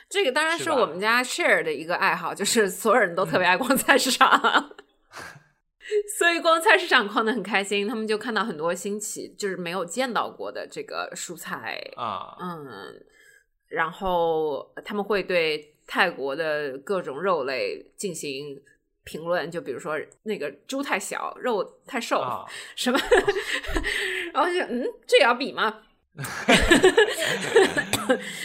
[0.09, 4.27] 这个当然是我们家 share 的一个爱好，就是所有人都特别爱逛菜市场，
[6.17, 7.87] 所以逛菜市场逛的很开心。
[7.87, 13.05] 他们就看到很多新奇，就是没有见到过的这个蔬菜，啊，嗯，
[13.67, 18.59] 然后他们会对泰国的各种肉类进行
[19.03, 22.43] 评论，就比如说那个猪太小，肉太瘦，啊
[22.75, 22.99] 什么，
[24.37, 25.79] 然后就嗯，这也要比吗？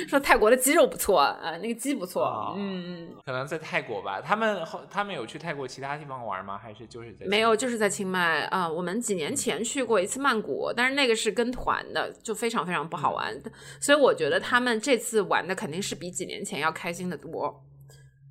[0.09, 4.21] 说泰国的鸡肉不错啊、那个鸡不错，哦嗯，可能在泰国吧。
[4.21, 6.59] 他们后他们有去泰国其他地方玩吗？
[6.59, 13.35] 还是就是在没有，就是在清迈啊、我们几年前去过一次曼谷，但是那个是跟团的，就非常非常不好玩。
[13.81, 17.65] 所以我觉得他们这次玩的肯定是比几年前要开心的多。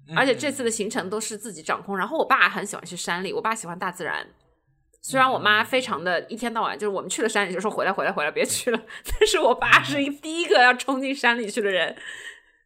[0.07, 1.97] 嗯而且这次的行程都是自己掌控。
[1.97, 4.28] 然后我爸很喜欢去山里，我爸喜欢大自然。
[5.02, 11.95] 虽然我嗯妈非常的一天到晚就是我们去了山里就说回来回来回来别去了，但是我爸是一第一个要冲进山里去的人。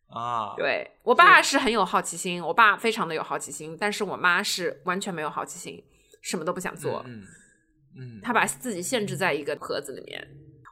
[0.09, 5.83] 啊，对我爸是很有好奇心，我爸非常的有好奇心，但是我妈是完全没有好奇心，
[6.21, 7.03] 什么都不想做。
[7.07, 7.23] 嗯，
[7.97, 10.25] 嗯，他把自己限制在一个盒子里面。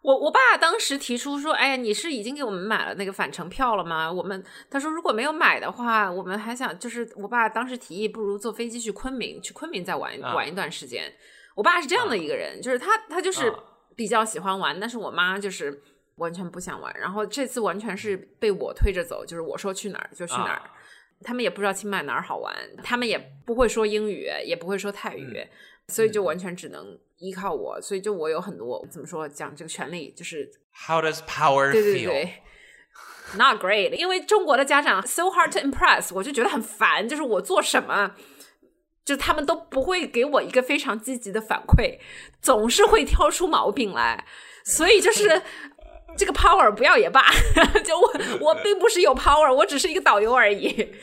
[0.04, 11.12] 我我爸当时提出说：“哎呀，你是已经给我们买了那个返程票了吗？”我们他说如果没有买的话，我们还想就是我爸当时提议，不如坐飞机去昆明，去昆明再玩玩一段时间。
[11.56, 13.54] 我爸是这样的一个人，就是他他就是
[13.96, 15.82] 比较喜欢玩，但是我妈就是
[16.16, 16.94] 完全不想玩。
[17.00, 20.62] 然后这次完全是被我推着走，就是我说去哪儿就去哪儿。
[21.24, 25.48] 他们也不知道清迈哪儿好玩，他们也不会说英语，也不会说泰语，
[25.88, 26.98] 所以就完全只能。
[27.20, 31.72] 依靠我，所以就我有很多怎么说讲这个权利，就是 How does power feel？
[31.72, 32.34] 对对对
[33.38, 38.14] ，Not great，因为中国的家长 so hard to impress，我就觉得很烦，就是我做什么，
[39.06, 42.00] 就他们都不会给我一个非常积极的反馈，
[42.42, 44.26] 总是会挑出毛病来，
[44.64, 45.42] 所以就是。
[46.16, 47.24] 这个 power 不要也罢，
[47.84, 50.94] 就我 我并不是有 power，我只是一个导游而已。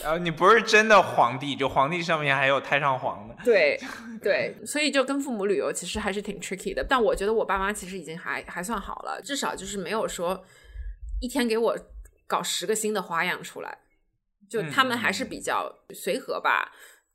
[0.00, 3.36] 然后你不是真的皇帝，就皇帝上面还有太上皇的。
[3.44, 3.76] 对
[4.22, 6.86] 对，所以就跟父母旅游其实还是挺 tricky 的。
[6.88, 10.40] 但我觉得我爸妈其实已经还还算好了，至少就是没有说
[11.20, 11.76] 一天给我
[12.28, 13.78] 搞十个新的花样出来，
[14.48, 16.70] 就他们还是比较随和吧。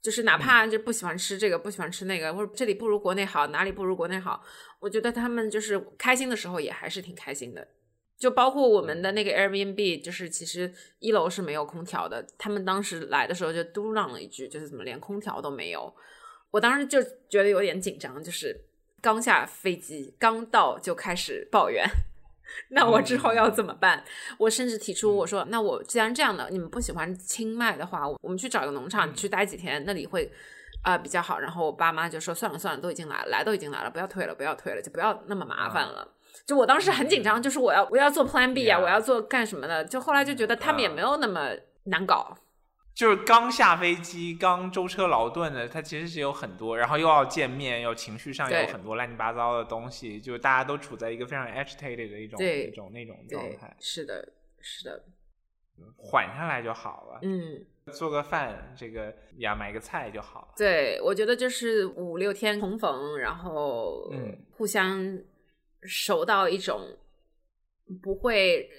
[0.06, 4.39] 就是哪怕就不喜欢吃这个，不喜欢吃那个，或者这里不如国内好，哪里不如国内好，
[4.80, 7.68] 我觉得他们就是开心的时候也还是挺开心的。
[8.16, 12.24] 就包括我们的那个 Airbnb，就是其实一楼是没有空调的。
[12.38, 15.91] 他们当时来的时候就嘟囔了一句，就是怎么连空调都没有。
[16.51, 18.56] 我当时就觉得有点紧张，就是
[19.01, 21.84] 刚下飞机刚到就开始抱怨。
[22.70, 24.03] 那我之后要怎么办？
[24.38, 30.32] 我甚至提出我说，那我既然这样的，你们不喜欢清迈的话，我们去找一个农场去待几天，那里会
[30.84, 31.39] 啊比较好。
[31.39, 36.08] 然后我爸妈就说算了算了，都已经来了，来都已经来了，不要退了，不要退了，就不要那么麻烦了。
[36.45, 39.84] 就我当时很紧张，就是我要我要做 Plan B 啊，我要做干什么的？
[39.86, 41.51] 就后来就觉得他们也没有那么
[41.86, 42.38] 难搞。
[42.96, 53.76] 就是刚下飞机，刚舟车劳顿的，他其实是有很多，然后又要见面，又情绪上有很多乱七八糟的东西，就大家都处在一个非常 agitated 的一种一种那种状态。
[53.82, 54.32] 是的，
[54.62, 55.04] 是的，
[55.98, 57.20] 缓下来就好了。
[57.24, 60.54] 嗯，做个饭，这个呀，买个菜就好了。
[60.56, 65.20] 对，我觉得就是五六天重逢，然后嗯，互相
[65.82, 66.98] 熟到一种
[68.02, 68.70] 不会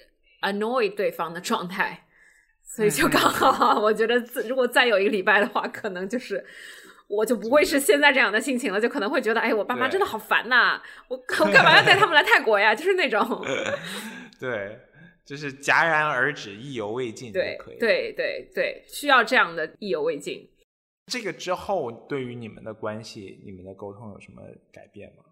[0.41, 2.06] annoy 对方的状态。
[2.67, 4.15] 所以就刚好， 我觉得
[4.47, 6.45] 如果再有一个礼拜的话，可能就是
[7.07, 12.75] 我就不会是现在这样的心情了，就可能会觉得，哎，我爸妈真的好烦呐，我 我干嘛要带他们来泰国呀？
[12.75, 13.25] 就是那种，
[14.39, 14.77] 对，
[15.25, 20.47] 就是戛然而止，意犹未尽，对，对，对，对，需要这样的意犹未尽。
[21.07, 24.41] 这个之后，对于你们的关系，你们的沟通有什么
[24.73, 25.23] 改变吗？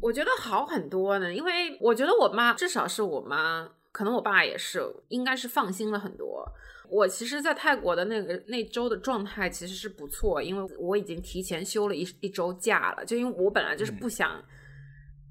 [0.00, 6.50] 我觉得好很多呢，因为我觉得我妈，至少是我妈，可能我爸也是，应该是放心了很多。
[6.88, 13.04] 我其实，在泰国的那个那周的状态其实是不错，因为我已经提前休了一一周假了。
[13.04, 14.42] 就因为我本来就是不想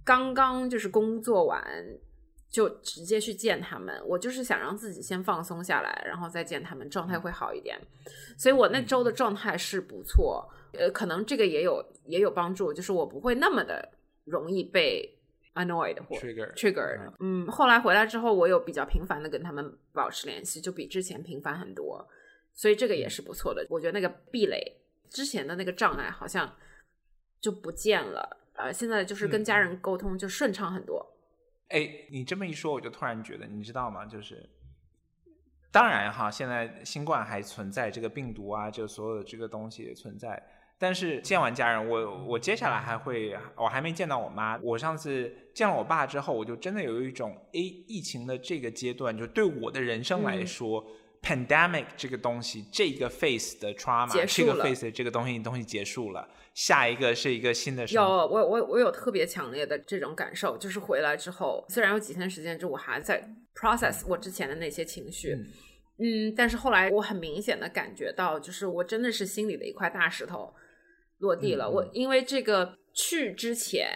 [0.03, 1.63] 刚刚就是工作完
[2.49, 7.79] 就直接去见他们，我就是想让自己先放松下来，然后再见他们，状态会好一点。
[8.37, 13.87] 所以我那周的状态是不错，呃，可能这个也有也有帮助，就是我不会那么的
[14.25, 15.17] 容易被。
[15.55, 22.07] Annoyed 或 trigger，嗯，后来回来之后，我有比较频繁的跟他们保持联系，就比之前频繁很多，
[22.53, 23.65] 所以这个也是不错的。
[23.69, 26.55] 我觉得那个壁垒之前的那个障碍好像
[27.39, 31.05] 就不见了，呃，现在就是跟家人沟通就顺畅很多。
[31.67, 34.05] 哎，你这么一说，我就突然觉得，你知道吗？
[34.05, 34.49] 就是
[35.71, 40.41] 当然哈，现在新冠还存在，这个病毒啊，就所有的这个东西存在。
[40.81, 44.57] 但是见完家人，我我接下来还会，我还没见到我妈。
[44.63, 50.83] 我上次见了我爸之后，我就真的有一种，哎，疫情的这个阶段，就对我的人生来说
[51.21, 57.85] ，pandemic 这个东西，这个 phase 的 trauma，这个 phase 的这个东西东西结束了，下一个是一个新的。
[57.85, 63.23] 有我我我有特别强烈的这种感受，就是回来之后，虽然有几天时间，就我还在
[63.53, 65.37] process 我之前的那些情绪，
[65.99, 70.51] 嗯，但是后来我很明显的感觉到，就是我真的是心里的一块大石头。
[71.21, 73.89] 落地了，我因为这个去之前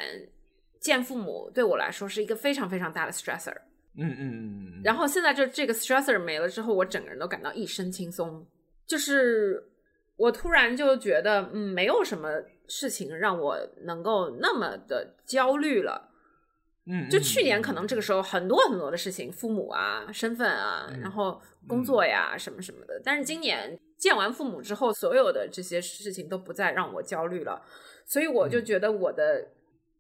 [0.80, 3.56] 见父母对我来说是一个非常非常大的 stressor，
[3.98, 8.46] 嗯嗯嗯，然后现在就这个 stressor 没了之后，我整个人都感到一身轻松，
[8.86, 9.68] 就是
[10.16, 12.30] 我突然就觉得，嗯，没有什么
[12.68, 16.12] 事情让我能够那么的焦虑了，
[16.86, 23.78] 嗯，就去年可能这个时候很多很多的事情，父母啊，身份啊，然后工作呀什么什么的，但是今年。
[23.98, 27.62] 见完父母之后，所有的这些事情都不再让我焦虑了，
[28.06, 29.48] 所以我就觉得我的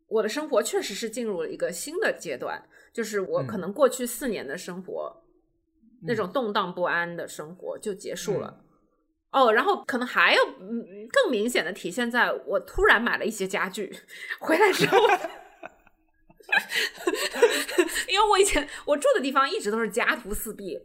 [0.07, 2.61] 我的生活确实是进入了一个新的阶段，
[2.93, 5.23] 就是我可能过去四年的生活
[6.03, 8.61] 那种动荡不安的生活就结束了
[9.31, 13.93] 哦，然后可能还有嗯更明显的体现在我突然买了一些家具
[14.39, 14.97] 回来之后
[18.07, 20.79] 因为我以前我住的地方一直都是家徒四壁，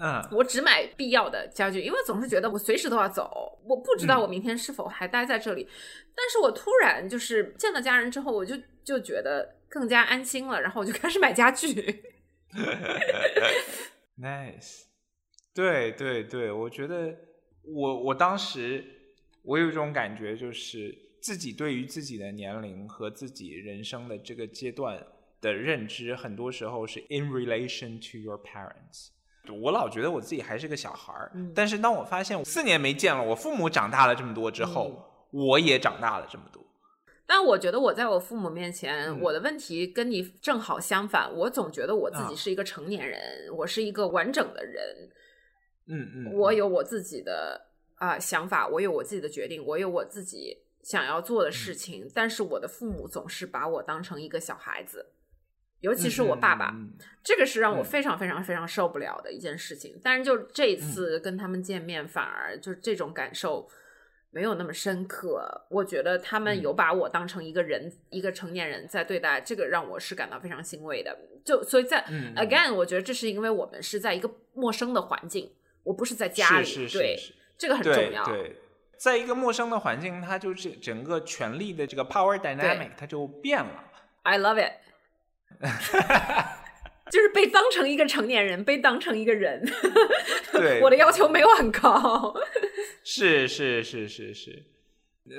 [0.00, 5.68] 嗯，我只买必要的家具，因为总是觉得我随时都要走，我不知道我明天是否还待在这里。
[6.16, 12.02] 但是我突然就是见了家人之后，我就就觉得更加安心了，然后我就开始买家具。
[14.18, 14.82] Nice，
[15.54, 17.16] 对对对，我觉得
[17.62, 18.84] 我我当时
[19.42, 25.04] 我有一种感觉，就是自己对于自己的年龄和自己人生的这个阶段
[25.40, 29.10] 的认知，很多时候是 in relation to your parents。
[29.52, 36.62] 我老觉得我自己还是个小孩儿，嗯但是当我发现四年没见了，我父母长大了这么多之后，我也长大了这么多。
[37.26, 41.34] 但我觉得我在我父母面前，嗯我的问题跟你正好相反。
[41.34, 43.18] 我总觉得我自己啊是一个成年人，
[43.56, 45.10] 我是一个完整的人，
[45.86, 52.10] 嗯嗯，我有我自己的啊、想法，我有我自己的决定，我有我自己想要做的嗯事情。
[52.14, 55.06] 但是我的父母总是把我当成一个小孩子，
[55.84, 56.74] 尤其是我爸爸，
[57.22, 60.00] 这个是让我嗯非常非常非常受不了的一件事情。
[60.02, 63.68] 但是就这一次跟他们见面，反而就这种感受
[64.30, 65.66] 没有那么深刻。
[65.68, 71.14] 我觉得他们嗯有把我当成一个人，一个成年人在对待，这个让我是感到非常欣慰的。
[71.44, 72.02] 就所以在、
[72.34, 77.18] again，我觉得这是因为我们是在一个陌生的环境，我不是在家里，是是对
[77.58, 78.24] 这个很重要。
[78.24, 78.56] 对，
[78.96, 83.84] 在一个陌生的环境，它就是整个权力的这个 power dynamic 它就变了。
[84.22, 84.72] I love it。
[87.10, 89.64] 就是被当成一个成年人，被当成一个人。
[90.52, 92.34] 对， 我的要求没有很高。
[93.04, 94.62] 是是是是是，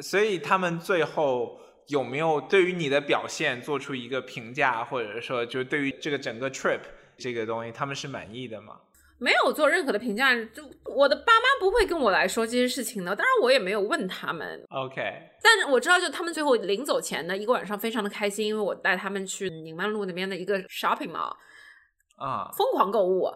[0.01, 6.82] 所以他们最后有没有对于你的表现做出一个评价，或者说就对于这个整个 trip
[7.17, 8.80] 这个东西，他们是满意的吗？
[9.18, 15.01] 没有做任何的评价，就我的爸妈不会跟我来说这些事情的，当然我也没有问他们，OK，
[15.41, 21.34] 但是我知道，就他们最后临走前的一个晚上非常的开心，因为我带他们去宁曼路那边的一个 shopping mall
[22.18, 23.30] 啊，疯狂购物，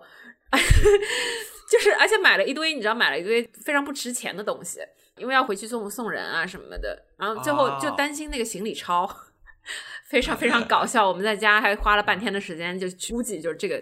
[1.71, 4.79] 就是而且买了一堆，你知道买了一堆非常不值钱的东西，
[5.17, 7.95] 因为要回去送送人啊什么的，然后最后就哦。
[7.97, 9.09] 担心那个行李超。
[10.09, 13.79] 非常非常 搞笑，我们在家还花了半天的时间，就估计就是这个，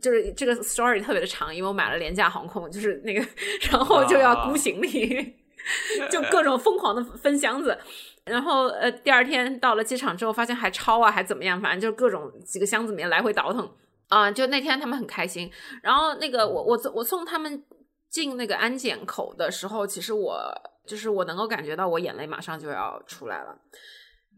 [0.00, 3.26] 就是这个 story 特别的长，因为我买了廉价航空，就是那个，
[3.70, 5.36] 然后就要估行李，
[6.10, 7.78] 就各种 疯狂的分箱子。
[8.24, 13.68] 然后呃，第二天到了机场之后，发现还超啊，还怎么样，反正就各种几个箱子里面来回倒腾
[14.08, 15.50] 啊、就那天他们很开心。
[15.82, 17.64] 然后那个我我我送他们
[18.08, 20.52] 进那个安检口的时候，其实我
[20.84, 23.56] 就是我能够感觉到我眼泪马上就要出来了。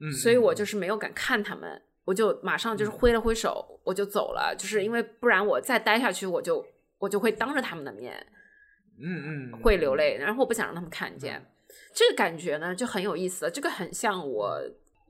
[0.00, 6.64] 嗯，所以我就是没有敢看他们，我就马上就是挥了挥手，我就走了，就是因为不然我再待下去，我就
[6.98, 8.26] 我就会当着他们的面
[9.00, 11.44] 嗯嗯会流泪，然后我不想让他们看见。
[11.94, 14.61] 这个感觉呢就很有意思，这个很像我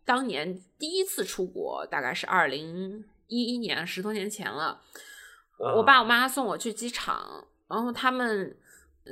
[0.04, 4.80] 当年第一次出国，大概是二零一一年，十多年前了。
[5.58, 8.56] 我我爸我妈送我去机场，然后他们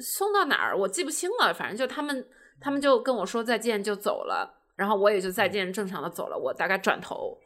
[0.01, 2.26] 送到哪儿我记不清了，反正就他们
[2.61, 6.37] 他们就跟我说再见就走了，然后我也就再见正常的走了。
[6.37, 7.39] 我大概转头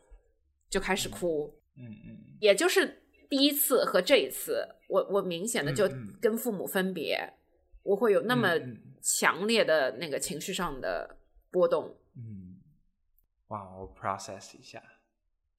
[0.68, 5.88] 就开始哭，嗯嗯也就是第一次和这一次，我我明显的就
[6.20, 7.32] 跟父母分别，
[7.82, 8.50] 我会有那么
[9.00, 11.18] 强烈的那个情绪上的
[11.50, 11.96] 波动。
[12.16, 12.56] 嗯，
[13.48, 14.82] 哇，我 process 一下，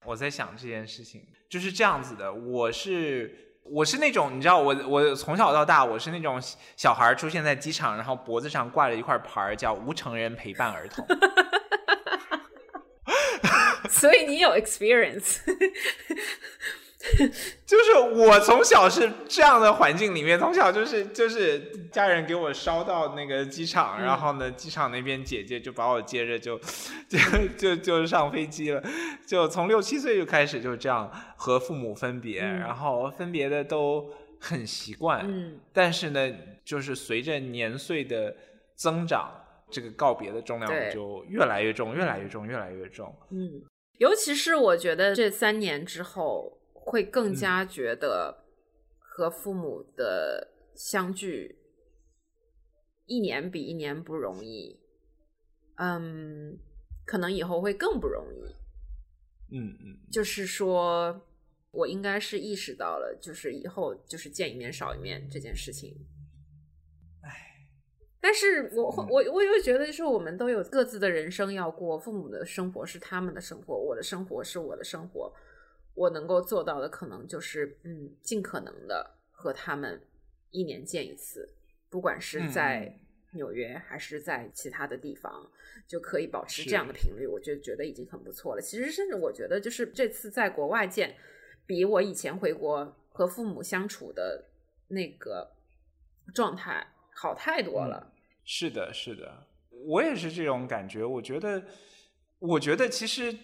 [0.04, 3.42] 我在想这件事情就是这样子的，我是。
[3.68, 6.40] 我是那种，你知道，我我从小到大，我是那种
[6.76, 11.04] 小孩出现在机场，然后脖子上挂着一块牌儿，叫“无成人陪伴儿童”。
[14.00, 15.38] 所以你有 experience，
[17.64, 24.04] 就是我从小是这样的环境里面，从小就是就是家人给我捎到那个机场，嗯。
[24.04, 26.60] 然后呢，机场那边姐姐就把我接着就
[27.08, 27.18] 就
[27.56, 28.82] 就就上飞机了，
[29.26, 32.58] 就从六七岁就开始就这样和父母分别，嗯。
[32.60, 35.58] 然后分别的都很习惯，嗯。
[35.72, 36.32] 但是呢，
[36.64, 38.34] 就是随着年岁的
[38.74, 39.30] 增长，
[39.70, 43.14] 这个告别的重量就越来越重，越来越重，越来越重。
[43.30, 43.62] 嗯，
[43.98, 48.44] 尤其是我觉得这三年之后，会更嗯加觉得
[48.98, 51.58] 和父母的相聚
[53.06, 54.80] 一年比一年不容易，
[55.76, 56.58] 嗯，
[57.04, 58.54] 可能以后会更不容易。
[59.56, 61.22] 嗯嗯就是说，
[61.70, 65.96] 我应该是意识到了，就是以后就是见一面少一面这件事情。
[68.20, 75.32] 但是我会我我又觉得，就是我们都有各自的人生要过，父母的生活是他们的生活，我的生活是我的生活。
[75.94, 79.98] 我能够做到的，可能就是嗯，尽可能的和他们
[80.50, 81.48] 一年见一次，
[81.88, 82.98] 不管是在
[83.32, 85.50] 纽约还是在其他的地方，
[85.86, 88.60] 就可以保持这样的频率，我就觉得已经很不错了。
[88.60, 91.16] 其实，甚至我觉得，就是这次在国外见，
[91.64, 94.44] 比我以前回国和父母相处的
[94.88, 95.50] 那个
[96.34, 96.86] 状态
[97.16, 98.12] 好太多了。
[98.44, 99.46] 是的，是的，
[99.86, 101.04] 我也是这种感觉。
[101.04, 101.62] 我觉得，
[102.38, 103.36] 我觉得其实。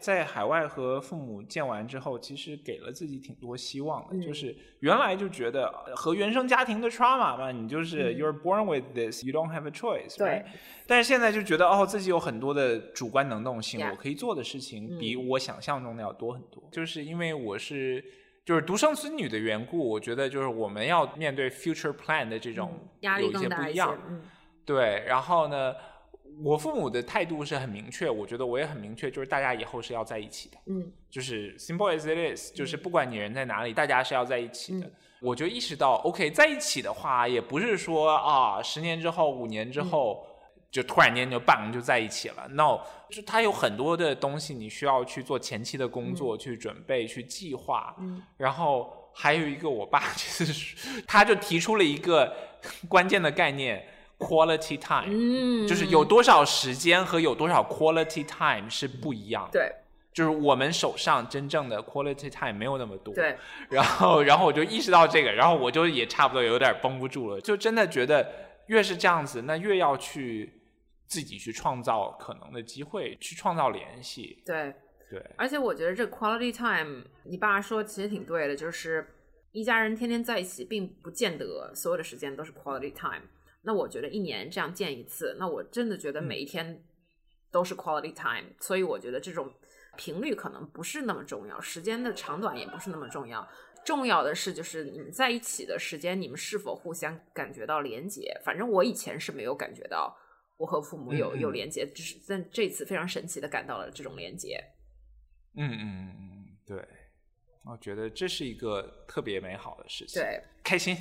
[0.00, 4.18] 在海外和父母见完之后，其实给了自己挺多希望的。
[4.26, 10.16] 就是原来就觉得和原生家庭的 trauma 嘛，你就是 you're born with this，you don't have a choice。
[10.16, 10.42] 对。
[10.86, 16.66] 但是现在就觉得哦，自己有很多的主观能动性，我可以做的事情比我想象中的要多很多。
[16.72, 18.02] 就是因为我是
[18.50, 23.84] 就是独生子女的缘故，我觉得就是我们要面对 future plan 的这种压力更大一些。
[24.64, 25.72] 对，然后呢？
[26.42, 30.56] 我父母的态度是很明确，我觉得我也很明确，就是大家以后是要在一起的。
[30.66, 34.90] 嗯，就是 simple as it is，就是不管你人在哪里，大家是要在一起的。
[35.20, 40.26] 我就意识到，OK，在一起的话，也不是说啊，十年之后、五年之后
[40.70, 42.46] 就突然间就棒就在一起了。
[42.50, 47.94] No，就他有很多的东西，你需要去做前期的工作，去准备、去计划。
[47.98, 52.34] 嗯，然后还有一个，我爸其实他就提出了一个
[52.88, 53.86] 关键的概念。
[54.20, 59.52] Quality time，嗯，就是有多少时间和有多少 quality time 是不一样的。
[59.52, 59.72] 对，
[60.12, 63.14] 就是我们手上真正的 quality time 没有那么多。
[63.14, 63.38] 对，
[63.70, 68.30] 然后，然后我就意识到这个，然后我就也差不多有点绷不住了，就真的觉得
[68.66, 70.59] 越是这样子，那越要去
[71.10, 74.42] 自己去创造可能的机会，去创造联系。
[74.46, 74.72] 对，
[75.10, 75.20] 对。
[75.36, 79.06] 而且我觉得这 quality time，你爸说其实挺对的，就是
[79.50, 83.26] 一家人天天在一起，并不见得所有的时间都是 quality time。
[83.62, 86.82] 那我觉得一年这样见一次，那我真的觉得每一天
[87.50, 89.52] 都是 quality time，所以我觉得这种
[89.96, 93.46] 频率可能不是那么重要，时间的长短也不是那么重要，
[93.84, 98.32] 重要的是就是你们在一起的时间，你们是否互相感觉到连接。
[98.44, 100.16] 反正我以前是没有感觉到
[100.60, 104.62] 我和父母有有连接，只是在这次非常神奇的感到了这种连接。
[105.54, 106.86] 嗯嗯嗯嗯，对，
[107.64, 110.94] 我觉得这是一个特别美好的事情，对，开心，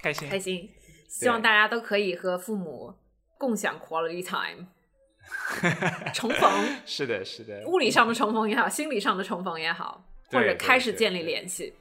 [0.00, 0.70] 开心，开心。
[1.06, 2.94] 希望大家都可以和父母
[3.36, 4.66] 共享 quality time，
[6.14, 6.50] 重逢
[6.86, 11.74] 是的，是的，物理上的重逢也好，心理上的重逢也好，或者开始建立联系。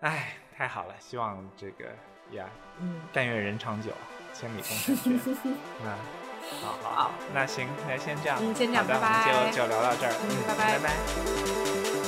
[0.00, 0.94] 哎，太好了！
[1.00, 1.86] 希望这个
[2.32, 3.90] 呀，嗯，但愿人长久，
[4.34, 5.20] 千里共婵娟。
[5.82, 5.90] 那
[6.60, 12.03] 好好，那行，那先这样，嗯，先这样，拜拜，就就聊到这儿，嗯，拜拜，拜拜。